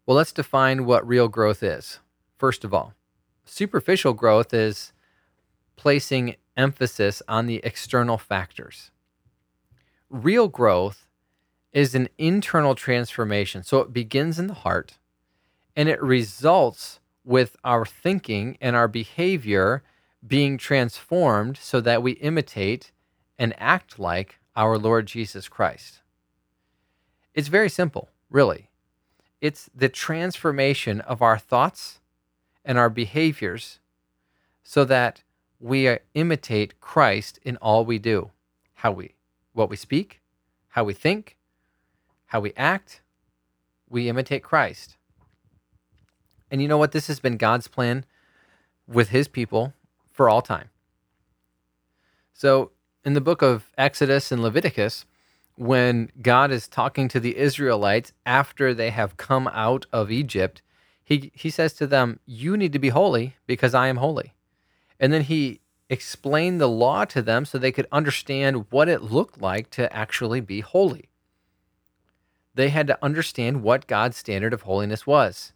Well, 0.05 0.17
let's 0.17 0.33
define 0.33 0.85
what 0.85 1.07
real 1.07 1.27
growth 1.29 1.63
is. 1.63 1.99
First 2.37 2.63
of 2.63 2.73
all, 2.73 2.93
superficial 3.45 4.13
growth 4.13 4.53
is 4.53 4.91
placing 5.75 6.35
emphasis 6.57 7.21
on 7.27 7.45
the 7.47 7.61
external 7.63 8.17
factors. 8.17 8.91
Real 10.09 10.47
growth 10.47 11.07
is 11.71 11.95
an 11.95 12.09
internal 12.17 12.75
transformation. 12.75 13.63
So 13.63 13.79
it 13.79 13.93
begins 13.93 14.37
in 14.37 14.47
the 14.47 14.53
heart 14.53 14.97
and 15.75 15.89
it 15.89 16.01
results 16.01 16.99
with 17.23 17.55
our 17.63 17.85
thinking 17.85 18.57
and 18.61 18.75
our 18.75 18.87
behavior 18.87 19.83
being 20.25 20.57
transformed 20.57 21.57
so 21.57 21.81
that 21.81 22.03
we 22.03 22.11
imitate 22.13 22.91
and 23.39 23.53
act 23.57 23.97
like 23.97 24.39
our 24.55 24.77
Lord 24.77 25.07
Jesus 25.07 25.47
Christ. 25.47 25.99
It's 27.33 27.47
very 27.47 27.69
simple, 27.69 28.09
really. 28.29 28.69
It's 29.41 29.69
the 29.75 29.89
transformation 29.89 31.01
of 31.01 31.21
our 31.21 31.37
thoughts 31.37 31.99
and 32.63 32.77
our 32.77 32.89
behaviors 32.89 33.79
so 34.63 34.85
that 34.85 35.23
we 35.59 35.87
uh, 35.87 35.97
imitate 36.13 36.79
Christ 36.79 37.39
in 37.43 37.57
all 37.57 37.85
we 37.85 37.99
do. 37.99 38.31
How 38.75 38.91
we 38.91 39.15
what 39.53 39.69
we 39.69 39.75
speak, 39.75 40.21
how 40.69 40.83
we 40.83 40.93
think, 40.93 41.37
how 42.25 42.39
we 42.39 42.53
act, 42.57 43.01
we 43.87 44.09
imitate 44.09 44.43
Christ. 44.43 44.97
And 46.49 46.61
you 46.61 46.67
know 46.67 46.77
what? 46.77 46.91
This 46.91 47.07
has 47.07 47.19
been 47.19 47.37
God's 47.37 47.67
plan 47.67 48.05
with 48.87 49.09
his 49.09 49.27
people 49.27 49.73
for 50.11 50.29
all 50.29 50.41
time. 50.41 50.69
So, 52.33 52.71
in 53.05 53.13
the 53.13 53.21
book 53.21 53.41
of 53.41 53.71
Exodus 53.77 54.31
and 54.31 54.41
Leviticus, 54.41 55.05
when 55.55 56.09
God 56.21 56.51
is 56.51 56.67
talking 56.67 57.07
to 57.09 57.19
the 57.19 57.37
Israelites 57.37 58.13
after 58.25 58.73
they 58.73 58.89
have 58.89 59.17
come 59.17 59.47
out 59.49 59.85
of 59.91 60.11
Egypt, 60.11 60.61
he, 61.03 61.31
he 61.35 61.49
says 61.49 61.73
to 61.73 61.87
them, 61.87 62.19
You 62.25 62.57
need 62.57 62.73
to 62.73 62.79
be 62.79 62.89
holy 62.89 63.35
because 63.45 63.73
I 63.73 63.87
am 63.87 63.97
holy. 63.97 64.33
And 64.99 65.11
then 65.11 65.23
he 65.23 65.59
explained 65.89 66.59
the 66.59 66.69
law 66.69 67.05
to 67.05 67.21
them 67.21 67.45
so 67.45 67.57
they 67.57 67.71
could 67.71 67.87
understand 67.91 68.65
what 68.71 68.89
it 68.89 69.03
looked 69.03 69.41
like 69.41 69.69
to 69.71 69.93
actually 69.93 70.39
be 70.39 70.61
holy. 70.61 71.09
They 72.55 72.69
had 72.69 72.87
to 72.87 73.03
understand 73.03 73.63
what 73.63 73.87
God's 73.87 74.17
standard 74.17 74.53
of 74.53 74.61
holiness 74.61 75.05
was. 75.05 75.53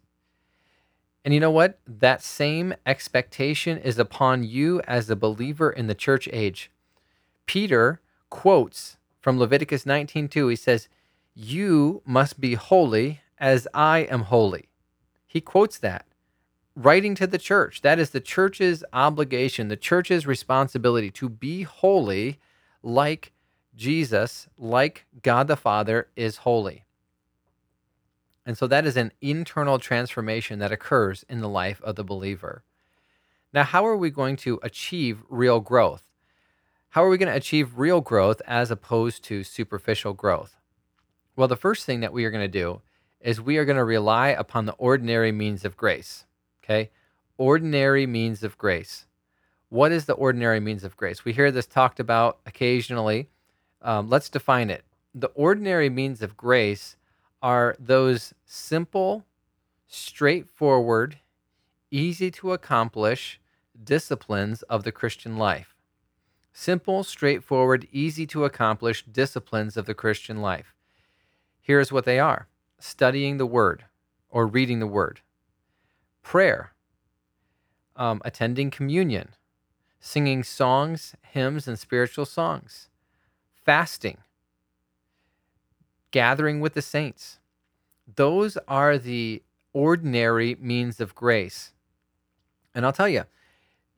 And 1.24 1.34
you 1.34 1.40
know 1.40 1.50
what? 1.50 1.78
That 1.86 2.22
same 2.22 2.74
expectation 2.86 3.78
is 3.78 3.98
upon 3.98 4.44
you 4.44 4.80
as 4.82 5.08
a 5.08 5.16
believer 5.16 5.70
in 5.70 5.86
the 5.86 5.94
church 5.94 6.28
age. 6.32 6.70
Peter 7.48 8.00
quotes 8.30 8.98
from 9.20 9.38
Leviticus 9.38 9.84
19:2. 9.84 10.48
He 10.48 10.56
says, 10.56 10.88
"You 11.34 12.02
must 12.04 12.40
be 12.40 12.54
holy 12.54 13.22
as 13.38 13.66
I 13.74 14.00
am 14.00 14.24
holy." 14.24 14.68
He 15.26 15.40
quotes 15.40 15.78
that 15.78 16.06
writing 16.76 17.16
to 17.16 17.26
the 17.26 17.38
church. 17.38 17.80
That 17.80 17.98
is 17.98 18.10
the 18.10 18.20
church's 18.20 18.84
obligation, 18.92 19.66
the 19.66 19.76
church's 19.76 20.26
responsibility 20.26 21.10
to 21.12 21.28
be 21.28 21.62
holy 21.62 22.38
like 22.82 23.32
Jesus, 23.74 24.48
like 24.56 25.06
God 25.22 25.48
the 25.48 25.56
Father 25.56 26.08
is 26.14 26.38
holy. 26.38 26.84
And 28.46 28.56
so 28.56 28.66
that 28.66 28.86
is 28.86 28.96
an 28.96 29.12
internal 29.20 29.78
transformation 29.78 30.58
that 30.60 30.72
occurs 30.72 31.24
in 31.28 31.40
the 31.40 31.48
life 31.48 31.82
of 31.82 31.96
the 31.96 32.04
believer. 32.04 32.62
Now, 33.52 33.64
how 33.64 33.86
are 33.86 33.96
we 33.96 34.10
going 34.10 34.36
to 34.36 34.60
achieve 34.62 35.22
real 35.28 35.60
growth? 35.60 36.07
How 36.92 37.04
are 37.04 37.10
we 37.10 37.18
going 37.18 37.28
to 37.28 37.36
achieve 37.36 37.78
real 37.78 38.00
growth 38.00 38.40
as 38.46 38.70
opposed 38.70 39.22
to 39.24 39.44
superficial 39.44 40.14
growth? 40.14 40.56
Well, 41.36 41.46
the 41.46 41.54
first 41.54 41.84
thing 41.84 42.00
that 42.00 42.14
we 42.14 42.24
are 42.24 42.30
going 42.30 42.44
to 42.44 42.48
do 42.48 42.80
is 43.20 43.40
we 43.40 43.58
are 43.58 43.66
going 43.66 43.76
to 43.76 43.84
rely 43.84 44.28
upon 44.28 44.64
the 44.64 44.72
ordinary 44.72 45.30
means 45.30 45.66
of 45.66 45.76
grace. 45.76 46.24
Okay? 46.64 46.90
Ordinary 47.36 48.06
means 48.06 48.42
of 48.42 48.56
grace. 48.56 49.06
What 49.68 49.92
is 49.92 50.06
the 50.06 50.14
ordinary 50.14 50.60
means 50.60 50.82
of 50.82 50.96
grace? 50.96 51.26
We 51.26 51.34
hear 51.34 51.50
this 51.50 51.66
talked 51.66 52.00
about 52.00 52.38
occasionally. 52.46 53.28
Um, 53.82 54.08
let's 54.08 54.30
define 54.30 54.70
it. 54.70 54.82
The 55.14 55.28
ordinary 55.34 55.90
means 55.90 56.22
of 56.22 56.38
grace 56.38 56.96
are 57.42 57.76
those 57.78 58.32
simple, 58.46 59.26
straightforward, 59.86 61.18
easy 61.90 62.30
to 62.30 62.52
accomplish 62.52 63.40
disciplines 63.84 64.62
of 64.62 64.84
the 64.84 64.92
Christian 64.92 65.36
life. 65.36 65.74
Simple, 66.52 67.04
straightforward, 67.04 67.86
easy 67.92 68.26
to 68.26 68.44
accomplish 68.44 69.04
disciplines 69.04 69.76
of 69.76 69.86
the 69.86 69.94
Christian 69.94 70.40
life. 70.40 70.74
Here's 71.60 71.92
what 71.92 72.04
they 72.04 72.18
are 72.18 72.48
studying 72.80 73.36
the 73.36 73.46
Word 73.46 73.84
or 74.30 74.46
reading 74.46 74.78
the 74.78 74.86
Word, 74.86 75.20
prayer, 76.22 76.72
um, 77.96 78.22
attending 78.24 78.70
communion, 78.70 79.30
singing 80.00 80.42
songs, 80.42 81.14
hymns, 81.22 81.66
and 81.66 81.78
spiritual 81.78 82.24
songs, 82.24 82.88
fasting, 83.52 84.18
gathering 86.10 86.60
with 86.60 86.74
the 86.74 86.82
saints. 86.82 87.38
Those 88.16 88.56
are 88.66 88.96
the 88.96 89.42
ordinary 89.72 90.56
means 90.60 91.00
of 91.00 91.14
grace. 91.14 91.72
And 92.74 92.86
I'll 92.86 92.92
tell 92.92 93.08
you, 93.08 93.24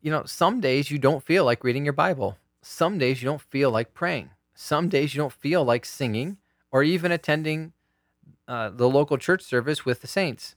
you 0.00 0.10
know, 0.10 0.24
some 0.24 0.60
days 0.60 0.90
you 0.90 0.98
don't 0.98 1.22
feel 1.22 1.44
like 1.44 1.64
reading 1.64 1.84
your 1.84 1.92
Bible. 1.92 2.38
Some 2.62 2.98
days 2.98 3.22
you 3.22 3.26
don't 3.26 3.40
feel 3.40 3.70
like 3.70 3.94
praying. 3.94 4.30
Some 4.54 4.88
days 4.88 5.14
you 5.14 5.18
don't 5.18 5.32
feel 5.32 5.64
like 5.64 5.84
singing 5.84 6.38
or 6.70 6.82
even 6.82 7.12
attending 7.12 7.72
uh, 8.48 8.70
the 8.70 8.88
local 8.88 9.18
church 9.18 9.42
service 9.42 9.84
with 9.84 10.00
the 10.00 10.06
saints. 10.06 10.56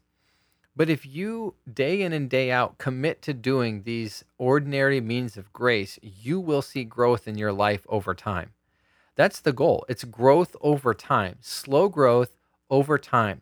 But 0.76 0.90
if 0.90 1.06
you 1.06 1.56
day 1.72 2.02
in 2.02 2.14
and 2.14 2.30
day 2.30 2.52
out 2.52 2.78
commit 2.78 3.22
to 3.24 3.34
doing 3.34 3.84
these 3.84 4.24
ordinary 4.38 5.00
means 5.00 5.38
of 5.38 5.54
grace, 5.54 6.00
you 6.02 6.40
will 6.40 6.64
see 6.64 6.84
growth 6.84 7.28
in 7.28 7.38
your 7.38 7.54
life 7.54 7.86
over 7.88 8.16
time. 8.16 8.54
That's 9.16 9.40
the 9.40 9.54
goal. 9.54 9.86
It's 9.88 10.04
growth 10.04 10.56
over 10.62 10.96
time, 10.96 11.38
slow 11.42 11.90
growth 11.90 12.32
over 12.72 12.98
time. 12.98 13.42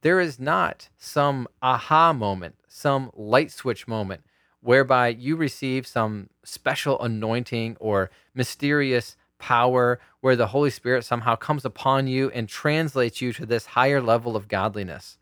There 0.00 0.20
is 0.20 0.40
not 0.40 0.88
some 0.96 1.46
aha 1.60 2.14
moment, 2.14 2.54
some 2.66 3.10
light 3.14 3.50
switch 3.50 3.86
moment 3.86 4.22
whereby 4.60 5.08
you 5.08 5.36
receive 5.36 5.86
some 5.86 6.28
special 6.44 7.00
anointing 7.00 7.76
or 7.80 8.10
mysterious 8.34 9.16
power 9.38 9.98
where 10.20 10.36
the 10.36 10.48
Holy 10.48 10.70
Spirit 10.70 11.04
somehow 11.04 11.34
comes 11.34 11.64
upon 11.64 12.06
you 12.06 12.30
and 12.30 12.48
translates 12.48 13.20
you 13.20 13.32
to 13.32 13.46
this 13.46 13.66
higher 13.66 14.00
level 14.00 14.36
of 14.36 14.48
godliness. 14.48 15.18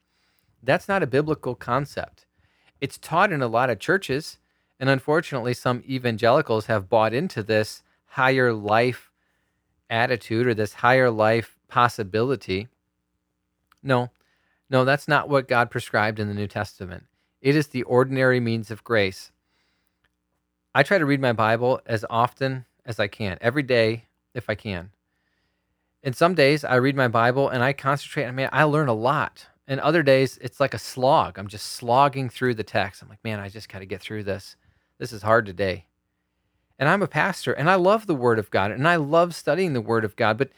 That's 0.62 0.88
not 0.88 1.02
a 1.02 1.06
biblical 1.06 1.54
concept. 1.54 2.26
It's 2.80 2.98
taught 2.98 3.32
in 3.32 3.42
a 3.42 3.48
lot 3.48 3.70
of 3.70 3.78
churches, 3.78 4.38
and 4.80 4.88
unfortunately, 4.88 5.54
some 5.54 5.82
evangelicals 5.88 6.66
have 6.66 6.88
bought 6.88 7.14
into 7.14 7.42
this 7.42 7.82
higher 8.06 8.52
life 8.52 9.10
attitude 9.88 10.46
or 10.46 10.54
this 10.54 10.74
higher 10.74 11.10
life 11.10 11.56
possibility. 11.68 12.68
No, 13.82 14.10
no, 14.68 14.84
that's 14.84 15.08
not 15.08 15.28
what 15.28 15.48
God 15.48 15.70
prescribed 15.70 16.18
in 16.18 16.28
the 16.28 16.34
New 16.34 16.46
Testament. 16.46 17.04
It 17.40 17.56
is 17.56 17.68
the 17.68 17.82
ordinary 17.84 18.40
means 18.40 18.70
of 18.70 18.84
grace. 18.84 19.30
I 20.74 20.82
try 20.82 20.98
to 20.98 21.06
read 21.06 21.20
my 21.20 21.32
Bible 21.32 21.80
as 21.86 22.04
often 22.08 22.64
as 22.84 23.00
I 23.00 23.08
can, 23.08 23.38
every 23.40 23.62
day 23.62 24.04
if 24.34 24.48
I 24.48 24.54
can. 24.54 24.90
And 26.02 26.14
some 26.14 26.34
days 26.34 26.64
I 26.64 26.76
read 26.76 26.96
my 26.96 27.08
Bible 27.08 27.48
and 27.48 27.62
I 27.62 27.72
concentrate 27.72 28.26
I 28.26 28.30
mean, 28.30 28.48
I 28.52 28.64
learn 28.64 28.88
a 28.88 28.94
lot. 28.94 29.46
And 29.66 29.80
other 29.80 30.02
days 30.02 30.38
it's 30.40 30.60
like 30.60 30.74
a 30.74 30.78
slog. 30.78 31.38
I'm 31.38 31.48
just 31.48 31.66
slogging 31.66 32.28
through 32.28 32.54
the 32.54 32.64
text. 32.64 33.02
I'm 33.02 33.08
like, 33.08 33.22
man, 33.24 33.40
I 33.40 33.48
just 33.48 33.68
got 33.68 33.80
to 33.80 33.86
get 33.86 34.00
through 34.00 34.24
this. 34.24 34.56
This 34.98 35.12
is 35.12 35.22
hard 35.22 35.46
today 35.46 35.86
and 36.78 36.88
I'm 36.88 37.02
a 37.02 37.08
pastor 37.08 37.52
and 37.52 37.68
I 37.68 37.74
love 37.74 38.06
the 38.06 38.14
Word 38.14 38.38
of 38.38 38.50
God 38.50 38.70
and 38.70 38.86
I 38.86 38.96
love 38.96 39.34
studying 39.34 39.72
the 39.72 39.80
Word 39.80 40.04
of 40.04 40.16
God. 40.16 40.38
But 40.38 40.50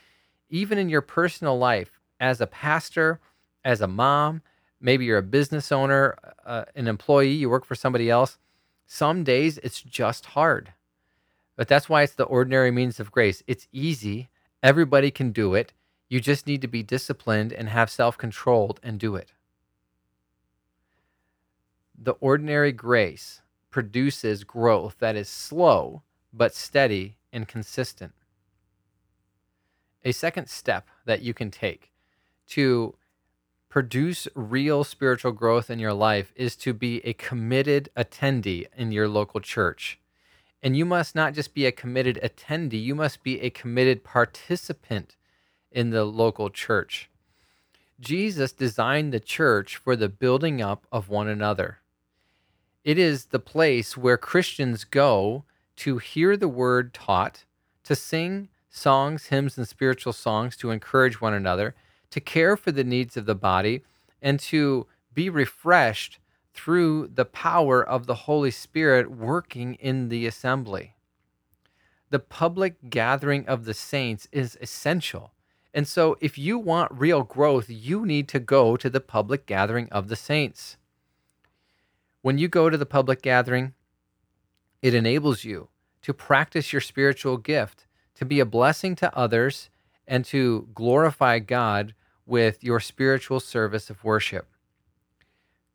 even 0.50 0.78
in 0.78 0.88
your 0.88 1.00
personal 1.00 1.58
life, 1.58 1.98
as 2.18 2.40
a 2.40 2.46
pastor, 2.46 3.20
as 3.64 3.80
a 3.80 3.86
mom, 3.86 4.42
maybe 4.80 5.04
you're 5.04 5.18
a 5.18 5.22
business 5.22 5.70
owner, 5.70 6.16
uh, 6.44 6.64
an 6.74 6.88
employee, 6.88 7.32
you 7.32 7.50
work 7.50 7.64
for 7.64 7.74
somebody 7.74 8.10
else, 8.10 8.38
some 8.86 9.22
days 9.22 9.58
it's 9.58 9.80
just 9.80 10.26
hard. 10.26 10.72
But 11.56 11.68
that's 11.68 11.88
why 11.88 12.02
it's 12.02 12.14
the 12.14 12.24
ordinary 12.24 12.70
means 12.70 12.98
of 12.98 13.12
grace. 13.12 13.42
It's 13.46 13.68
easy, 13.72 14.30
everybody 14.62 15.10
can 15.10 15.30
do 15.30 15.54
it. 15.54 15.72
You 16.08 16.20
just 16.20 16.46
need 16.46 16.60
to 16.62 16.68
be 16.68 16.82
disciplined 16.82 17.52
and 17.52 17.68
have 17.68 17.90
self 17.90 18.18
controlled 18.18 18.80
and 18.82 18.98
do 18.98 19.14
it. 19.14 19.32
The 21.96 22.12
ordinary 22.12 22.72
grace 22.72 23.42
produces 23.70 24.42
growth 24.42 24.96
that 24.98 25.16
is 25.16 25.28
slow 25.28 26.02
but 26.32 26.54
steady 26.54 27.16
and 27.32 27.46
consistent. 27.46 28.12
A 30.04 30.12
second 30.12 30.48
step 30.48 30.88
that 31.04 31.22
you 31.22 31.34
can 31.34 31.50
take 31.50 31.92
to 32.48 32.94
produce 33.70 34.26
real 34.34 34.82
spiritual 34.84 35.32
growth 35.32 35.70
in 35.70 35.78
your 35.78 35.94
life 35.94 36.32
is 36.34 36.56
to 36.56 36.74
be 36.74 37.00
a 37.06 37.14
committed 37.14 37.88
attendee 37.96 38.66
in 38.76 38.92
your 38.92 39.08
local 39.08 39.40
church. 39.40 39.98
And 40.62 40.76
you 40.76 40.84
must 40.84 41.14
not 41.14 41.32
just 41.32 41.54
be 41.54 41.64
a 41.64 41.72
committed 41.72 42.18
attendee, 42.22 42.82
you 42.82 42.94
must 42.94 43.22
be 43.22 43.40
a 43.40 43.48
committed 43.48 44.04
participant 44.04 45.16
in 45.70 45.90
the 45.90 46.04
local 46.04 46.50
church. 46.50 47.08
Jesus 48.00 48.52
designed 48.52 49.12
the 49.12 49.20
church 49.20 49.76
for 49.76 49.94
the 49.94 50.08
building 50.08 50.60
up 50.60 50.86
of 50.90 51.08
one 51.08 51.28
another. 51.28 51.78
It 52.82 52.98
is 52.98 53.26
the 53.26 53.38
place 53.38 53.96
where 53.96 54.16
Christians 54.16 54.84
go 54.84 55.44
to 55.76 55.98
hear 55.98 56.36
the 56.36 56.48
word 56.48 56.92
taught, 56.92 57.44
to 57.84 57.94
sing 57.94 58.48
songs, 58.68 59.26
hymns, 59.26 59.56
and 59.56 59.68
spiritual 59.68 60.12
songs 60.12 60.56
to 60.56 60.70
encourage 60.70 61.20
one 61.20 61.34
another, 61.34 61.74
to 62.10 62.20
care 62.20 62.56
for 62.56 62.72
the 62.72 62.84
needs 62.84 63.16
of 63.16 63.26
the 63.26 63.34
body, 63.34 63.82
and 64.20 64.38
to 64.40 64.86
be 65.14 65.30
refreshed 65.30 66.18
through 66.52 67.08
the 67.14 67.24
power 67.24 67.82
of 67.82 68.06
the 68.06 68.14
Holy 68.14 68.50
Spirit 68.50 69.10
working 69.10 69.74
in 69.74 70.08
the 70.08 70.26
assembly. 70.26 70.94
The 72.10 72.18
public 72.18 72.90
gathering 72.90 73.46
of 73.46 73.64
the 73.64 73.74
saints 73.74 74.28
is 74.32 74.58
essential. 74.60 75.32
And 75.72 75.86
so, 75.86 76.16
if 76.20 76.36
you 76.36 76.58
want 76.58 76.90
real 76.92 77.22
growth, 77.22 77.66
you 77.68 78.04
need 78.04 78.26
to 78.28 78.40
go 78.40 78.76
to 78.76 78.90
the 78.90 79.00
public 79.00 79.46
gathering 79.46 79.88
of 79.90 80.08
the 80.08 80.16
saints. 80.16 80.76
When 82.22 82.38
you 82.38 82.48
go 82.48 82.68
to 82.68 82.76
the 82.76 82.86
public 82.86 83.22
gathering, 83.22 83.74
it 84.82 84.94
enables 84.94 85.44
you 85.44 85.68
to 86.02 86.12
practice 86.12 86.72
your 86.72 86.80
spiritual 86.80 87.36
gift, 87.36 87.86
to 88.16 88.24
be 88.24 88.40
a 88.40 88.44
blessing 88.44 88.96
to 88.96 89.16
others, 89.16 89.70
and 90.08 90.24
to 90.24 90.68
glorify 90.74 91.38
God 91.38 91.94
with 92.26 92.62
your 92.62 92.80
spiritual 92.80 93.40
service 93.40 93.90
of 93.90 94.04
worship. 94.04 94.46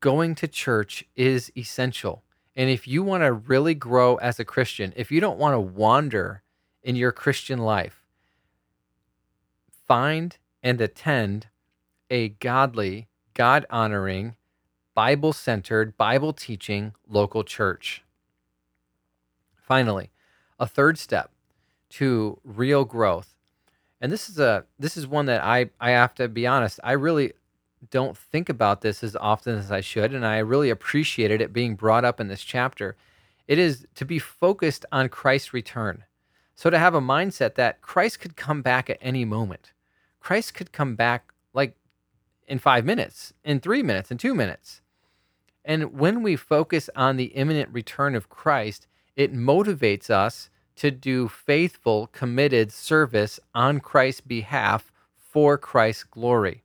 Going 0.00 0.34
to 0.36 0.48
church 0.48 1.04
is 1.14 1.52
essential. 1.56 2.22
And 2.54 2.70
if 2.70 2.88
you 2.88 3.02
want 3.02 3.22
to 3.22 3.32
really 3.32 3.74
grow 3.74 4.16
as 4.16 4.40
a 4.40 4.44
Christian, 4.44 4.92
if 4.96 5.10
you 5.10 5.20
don't 5.20 5.38
want 5.38 5.54
to 5.54 5.60
wander 5.60 6.42
in 6.82 6.96
your 6.96 7.12
Christian 7.12 7.58
life, 7.58 8.02
find 9.86 10.38
and 10.62 10.80
attend 10.80 11.48
a 12.10 12.30
godly, 12.30 13.08
God 13.34 13.66
honoring, 13.70 14.36
Bible 14.94 15.34
centered, 15.34 15.96
Bible 15.96 16.32
teaching 16.32 16.94
local 17.06 17.44
church. 17.44 18.02
Finally, 19.54 20.10
a 20.58 20.66
third 20.66 20.98
step 20.98 21.30
to 21.90 22.40
real 22.42 22.84
growth. 22.84 23.35
And 24.00 24.12
this 24.12 24.28
is 24.28 24.38
a 24.38 24.64
this 24.78 24.96
is 24.96 25.06
one 25.06 25.26
that 25.26 25.42
I 25.42 25.70
I 25.80 25.90
have 25.90 26.14
to 26.16 26.28
be 26.28 26.46
honest, 26.46 26.80
I 26.84 26.92
really 26.92 27.32
don't 27.90 28.16
think 28.16 28.48
about 28.48 28.80
this 28.80 29.04
as 29.04 29.16
often 29.16 29.56
as 29.56 29.70
I 29.70 29.80
should 29.80 30.12
and 30.14 30.26
I 30.26 30.38
really 30.38 30.70
appreciated 30.70 31.40
it 31.40 31.52
being 31.52 31.76
brought 31.76 32.04
up 32.04 32.20
in 32.20 32.28
this 32.28 32.42
chapter. 32.42 32.96
It 33.46 33.58
is 33.58 33.86
to 33.94 34.04
be 34.04 34.18
focused 34.18 34.84
on 34.90 35.08
Christ's 35.08 35.54
return. 35.54 36.04
So 36.54 36.70
to 36.70 36.78
have 36.78 36.94
a 36.94 37.00
mindset 37.00 37.54
that 37.54 37.82
Christ 37.82 38.20
could 38.20 38.36
come 38.36 38.62
back 38.62 38.90
at 38.90 38.98
any 39.00 39.24
moment. 39.24 39.72
Christ 40.20 40.54
could 40.54 40.72
come 40.72 40.96
back 40.96 41.32
like 41.52 41.76
in 42.48 42.58
5 42.58 42.84
minutes, 42.84 43.32
in 43.44 43.60
3 43.60 43.82
minutes, 43.82 44.10
in 44.10 44.18
2 44.18 44.34
minutes. 44.34 44.80
And 45.64 45.98
when 45.98 46.22
we 46.22 46.36
focus 46.36 46.88
on 46.96 47.16
the 47.16 47.26
imminent 47.26 47.70
return 47.70 48.14
of 48.14 48.28
Christ, 48.28 48.86
it 49.16 49.34
motivates 49.34 50.10
us 50.10 50.48
to 50.76 50.90
do 50.90 51.28
faithful, 51.28 52.08
committed 52.08 52.70
service 52.72 53.40
on 53.54 53.80
Christ's 53.80 54.20
behalf 54.20 54.92
for 55.14 55.58
Christ's 55.58 56.04
glory. 56.04 56.62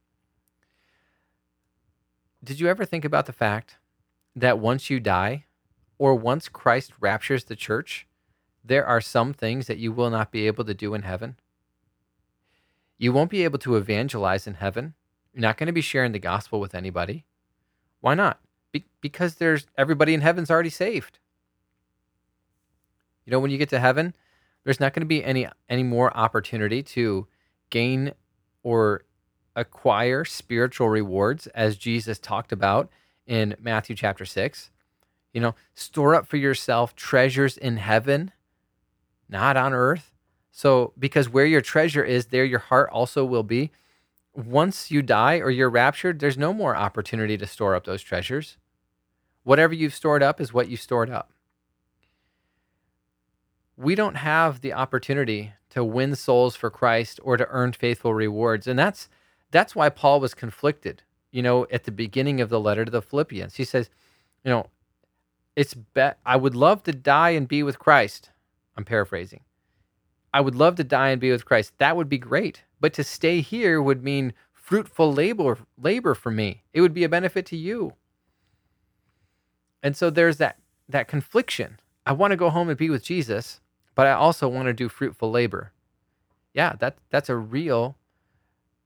Did 2.44 2.60
you 2.60 2.68
ever 2.68 2.86
think 2.86 3.06
about 3.06 3.26
the 3.26 3.34
fact 3.34 3.78
that 4.36 4.60
once 4.60 4.90
you 4.90 5.00
die, 5.00 5.46
or 5.98 6.16
once 6.16 6.50
Christ 6.50 6.94
raptures 7.00 7.44
the 7.44 7.56
church, 7.56 8.08
there 8.64 8.86
are 8.86 9.02
some 9.02 9.34
things 9.34 9.68
that 9.68 9.78
you 9.78 9.92
will 9.92 10.10
not 10.10 10.32
be 10.32 10.48
able 10.48 10.66
to 10.66 10.74
do 10.74 10.94
in 10.94 11.04
heaven? 11.04 11.36
You 12.98 13.14
won't 13.14 13.30
be 13.30 13.44
able 13.44 13.60
to 13.60 13.76
evangelize 13.76 14.48
in 14.48 14.56
heaven. 14.56 14.96
You're 15.34 15.42
not 15.42 15.58
going 15.58 15.68
to 15.68 15.74
be 15.74 15.82
sharing 15.82 16.12
the 16.12 16.20
gospel 16.20 16.60
with 16.60 16.76
anybody. 16.76 17.26
Why 18.00 18.16
not? 18.16 18.40
Be- 18.72 18.86
because 19.00 19.36
there's 19.36 19.68
everybody 19.78 20.14
in 20.14 20.22
heaven's 20.22 20.52
already 20.52 20.70
saved. 20.70 21.20
You 23.26 23.32
know, 23.32 23.40
when 23.40 23.52
you 23.52 23.58
get 23.58 23.70
to 23.70 23.80
heaven, 23.80 24.14
there's 24.64 24.80
not 24.80 24.94
going 24.94 25.02
to 25.02 25.08
be 25.08 25.24
any 25.24 25.48
any 25.70 25.84
more 25.84 26.16
opportunity 26.16 26.84
to 26.84 27.28
gain 27.70 28.14
or 28.64 29.04
acquire 29.56 30.24
spiritual 30.26 30.90
rewards 30.90 31.48
as 31.48 31.78
Jesus 31.78 32.20
talked 32.20 32.52
about 32.52 32.90
in 33.26 33.56
Matthew 33.60 33.96
chapter 33.96 34.26
6. 34.26 34.70
You 35.34 35.42
know, 35.42 35.56
store 35.74 36.16
up 36.16 36.28
for 36.28 36.38
yourself 36.38 36.96
treasures 36.96 37.58
in 37.58 37.78
heaven, 37.78 38.32
not 39.30 39.58
on 39.58 39.74
earth. 39.74 40.14
So, 40.52 40.94
because 41.00 41.30
where 41.30 41.46
your 41.46 41.62
treasure 41.62 42.04
is, 42.04 42.28
there 42.28 42.44
your 42.44 42.60
heart 42.60 42.90
also 42.92 43.24
will 43.24 43.44
be. 43.44 43.72
Once 44.34 44.92
you 44.92 45.02
die 45.02 45.38
or 45.38 45.50
you're 45.50 45.70
raptured, 45.70 46.20
there's 46.20 46.38
no 46.38 46.54
more 46.54 46.76
opportunity 46.76 47.38
to 47.38 47.48
store 47.48 47.76
up 47.76 47.86
those 47.86 48.02
treasures. 48.02 48.58
Whatever 49.44 49.74
you've 49.74 49.96
stored 49.96 50.22
up 50.22 50.42
is 50.42 50.54
what 50.54 50.70
you 50.70 50.76
stored 50.76 51.10
up 51.10 51.32
we 53.82 53.96
don't 53.96 54.16
have 54.16 54.62
the 54.62 54.74
opportunity 54.74 55.54
to 55.72 55.84
win 55.84 56.16
souls 56.16 56.56
for 56.56 56.70
Christ 56.70 57.20
or 57.24 57.38
to 57.38 57.48
earn 57.50 57.74
faithful 57.74 58.14
rewards. 58.14 58.68
And 58.68 58.78
that's 58.78 59.10
that's 59.50 59.76
why 59.76 59.90
Paul 59.90 60.20
was 60.20 60.34
conflicted, 60.34 61.04
you 61.32 61.42
know, 61.42 61.66
at 61.72 61.84
the 61.84 61.92
beginning 61.92 62.40
of 62.40 62.50
the 62.50 62.60
letter 62.60 62.86
to 62.86 62.92
the 62.92 63.02
Philippians. 63.02 63.56
He 63.56 63.66
says, 63.66 63.90
you 64.44 64.52
know, 64.52 64.68
it's 65.56 65.76
I 66.26 66.38
would 66.38 66.56
love 66.56 66.84
to 66.84 66.94
die 66.94 67.32
and 67.32 67.48
be 67.48 67.64
with 67.64 67.80
Christ. 67.80 68.30
I'm 68.78 68.86
paraphrasing. 68.86 69.42
I 70.34 70.42
would 70.42 70.56
love 70.56 70.76
to 70.76 70.84
die 70.84 71.10
and 71.10 71.20
be 71.20 71.32
with 71.32 71.46
Christ. 71.46 71.74
That 71.80 71.98
would 71.98 72.08
be 72.08 72.18
great. 72.18 72.64
But 72.80 72.94
to 72.94 73.04
stay 73.04 73.42
here 73.42 73.82
would 73.82 74.04
mean 74.04 74.34
fruitful 74.54 75.12
labor 75.12 75.58
labor 75.78 76.14
for 76.14 76.32
me. 76.32 76.64
It 76.74 76.82
would 76.82 76.94
be 76.94 77.04
a 77.04 77.10
benefit 77.10 77.46
to 77.48 77.58
you. 77.58 77.96
And 79.84 79.98
so 79.98 80.10
there's 80.10 80.38
that 80.38 80.58
that 80.88 81.08
confliction. 81.08 81.80
I 82.06 82.14
want 82.14 82.32
to 82.32 82.38
go 82.38 82.50
home 82.50 82.70
and 82.70 82.78
be 82.78 82.90
with 82.90 83.04
Jesus, 83.04 83.62
but 83.96 84.08
I 84.08 84.12
also 84.12 84.48
want 84.48 84.68
to 84.68 84.74
do 84.74 84.90
fruitful 84.90 85.32
labor. 85.32 85.72
Yeah, 86.54 86.76
that 86.80 86.98
that's 87.10 87.30
a 87.30 87.36
real 87.36 87.98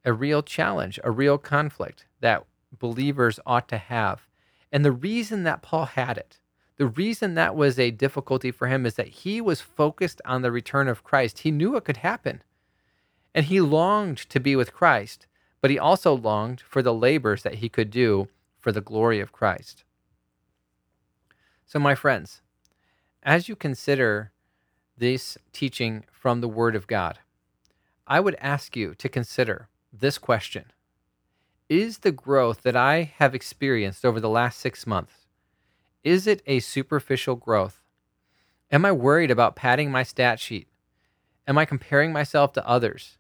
a 0.04 0.13
real 0.13 0.44
challenge, 0.44 1.00
a 1.04 1.12
real 1.12 1.38
conflict 1.38 2.06
that 2.22 2.46
believers 2.78 3.39
ought 3.46 3.68
to 3.70 3.78
have. 3.78 4.28
And 4.72 4.86
the 4.86 4.91
reason 4.91 5.44
that 5.44 5.62
Paul 5.62 5.86
had 5.86 6.18
it, 6.18 6.39
the 6.78 6.88
reason 6.88 7.36
that 7.36 7.56
was 7.56 7.80
a 7.80 7.91
difficulty 7.91 8.52
for 8.52 8.68
him 8.68 8.86
is 8.86 8.96
that 8.96 9.08
he 9.08 9.41
was 9.41 9.62
focused 9.62 10.22
on 10.26 10.41
the 10.41 10.52
return 10.52 10.88
of 10.88 11.04
Christ. 11.04 11.39
He 11.39 11.52
knew 11.52 11.76
it 11.76 11.86
could 11.86 11.98
happen. 11.98 12.44
And 13.34 13.46
he 13.46 13.62
longed 13.62 14.18
to 14.30 14.39
be 14.39 14.56
with 14.56 14.74
Christ, 14.74 15.28
but 15.62 15.72
he 15.72 15.80
also 15.80 16.13
longed 16.13 16.62
for 16.62 16.82
the 16.82 16.94
labors 16.94 17.44
that 17.44 17.56
he 17.56 17.70
could 17.70 17.89
do 17.89 18.28
for 18.60 18.72
the 18.72 18.82
glory 18.82 19.20
of 19.20 19.32
Christ. 19.32 19.84
So, 21.65 21.80
my 21.80 21.96
friends, 21.96 22.41
as 23.24 23.50
you 23.50 23.56
consider 23.56 24.32
this 24.97 25.38
teaching 25.51 26.05
from 26.12 26.41
the 26.41 26.47
Word 26.47 26.75
of 26.75 26.88
God, 26.88 27.19
I 28.08 28.19
would 28.19 28.36
ask 28.39 28.75
you 28.75 28.95
to 28.95 29.10
consider 29.10 29.67
this 29.91 30.17
question 30.17 30.65
Is 31.69 31.99
the 31.99 32.12
growth 32.12 32.62
that 32.63 32.75
I 32.75 33.12
have 33.17 33.36
experienced 33.36 34.05
over 34.05 34.19
the 34.19 34.29
last 34.29 34.60
six 34.60 34.86
months, 34.86 35.25
is 36.03 36.27
it 36.27 36.41
a 36.45 36.60
superficial 36.60 37.36
growth? 37.36 37.81
Am 38.71 38.86
I 38.86 38.91
worried 38.91 39.31
about 39.31 39.55
padding 39.55 39.91
my 39.91 40.03
stat 40.03 40.39
sheet? 40.39 40.67
Am 41.47 41.58
I 41.58 41.65
comparing 41.65 42.13
myself 42.13 42.53
to 42.53 42.67
others? 42.67 43.17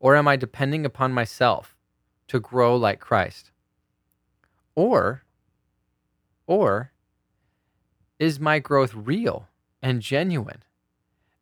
Or 0.00 0.16
am 0.16 0.26
I 0.26 0.36
depending 0.36 0.84
upon 0.84 1.12
myself 1.12 1.76
to 2.28 2.40
grow 2.40 2.76
like 2.76 3.00
Christ? 3.00 3.50
Or, 4.74 5.22
or 6.46 6.92
is 8.18 8.40
my 8.40 8.58
growth 8.58 8.94
real 8.94 9.48
and 9.82 10.00
genuine? 10.00 10.62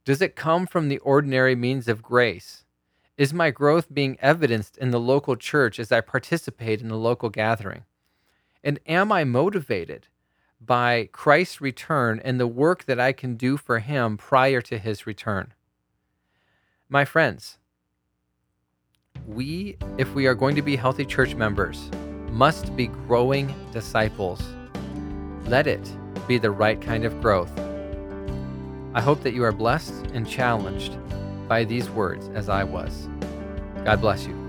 Does 0.04 0.22
it 0.22 0.34
come 0.34 0.66
from 0.66 0.88
the 0.88 0.98
ordinary 0.98 1.54
means 1.54 1.86
of 1.86 2.02
grace? 2.02 2.64
Is 3.18 3.34
my 3.34 3.50
growth 3.50 3.92
being 3.92 4.16
evidenced 4.20 4.78
in 4.78 4.92
the 4.92 5.00
local 5.00 5.36
church 5.36 5.78
as 5.78 5.92
I 5.92 6.00
participate 6.00 6.80
in 6.80 6.88
the 6.88 6.96
local 6.96 7.28
gathering? 7.28 7.84
And 8.64 8.80
am 8.86 9.12
I 9.12 9.24
motivated 9.24 10.08
by 10.58 11.10
Christ's 11.12 11.60
return 11.60 12.18
and 12.24 12.40
the 12.40 12.46
work 12.46 12.86
that 12.86 12.98
I 12.98 13.12
can 13.12 13.36
do 13.36 13.58
for 13.58 13.80
him 13.80 14.16
prior 14.16 14.62
to 14.62 14.78
his 14.78 15.06
return? 15.06 15.52
My 16.88 17.04
friends, 17.04 17.58
we, 19.26 19.76
if 19.98 20.14
we 20.14 20.26
are 20.26 20.34
going 20.34 20.56
to 20.56 20.62
be 20.62 20.76
healthy 20.76 21.04
church 21.04 21.34
members, 21.34 21.90
must 22.30 22.74
be 22.74 22.86
growing 22.86 23.54
disciples. 23.70 24.42
Let 25.44 25.66
it 25.66 25.92
be 26.26 26.38
the 26.38 26.50
right 26.50 26.80
kind 26.80 27.04
of 27.04 27.20
growth. 27.20 27.52
I 28.92 29.00
hope 29.00 29.22
that 29.22 29.34
you 29.34 29.44
are 29.44 29.52
blessed 29.52 30.06
and 30.14 30.28
challenged 30.28 30.96
by 31.48 31.64
these 31.64 31.88
words 31.90 32.28
as 32.34 32.48
I 32.48 32.64
was. 32.64 33.08
God 33.84 34.00
bless 34.00 34.26
you. 34.26 34.39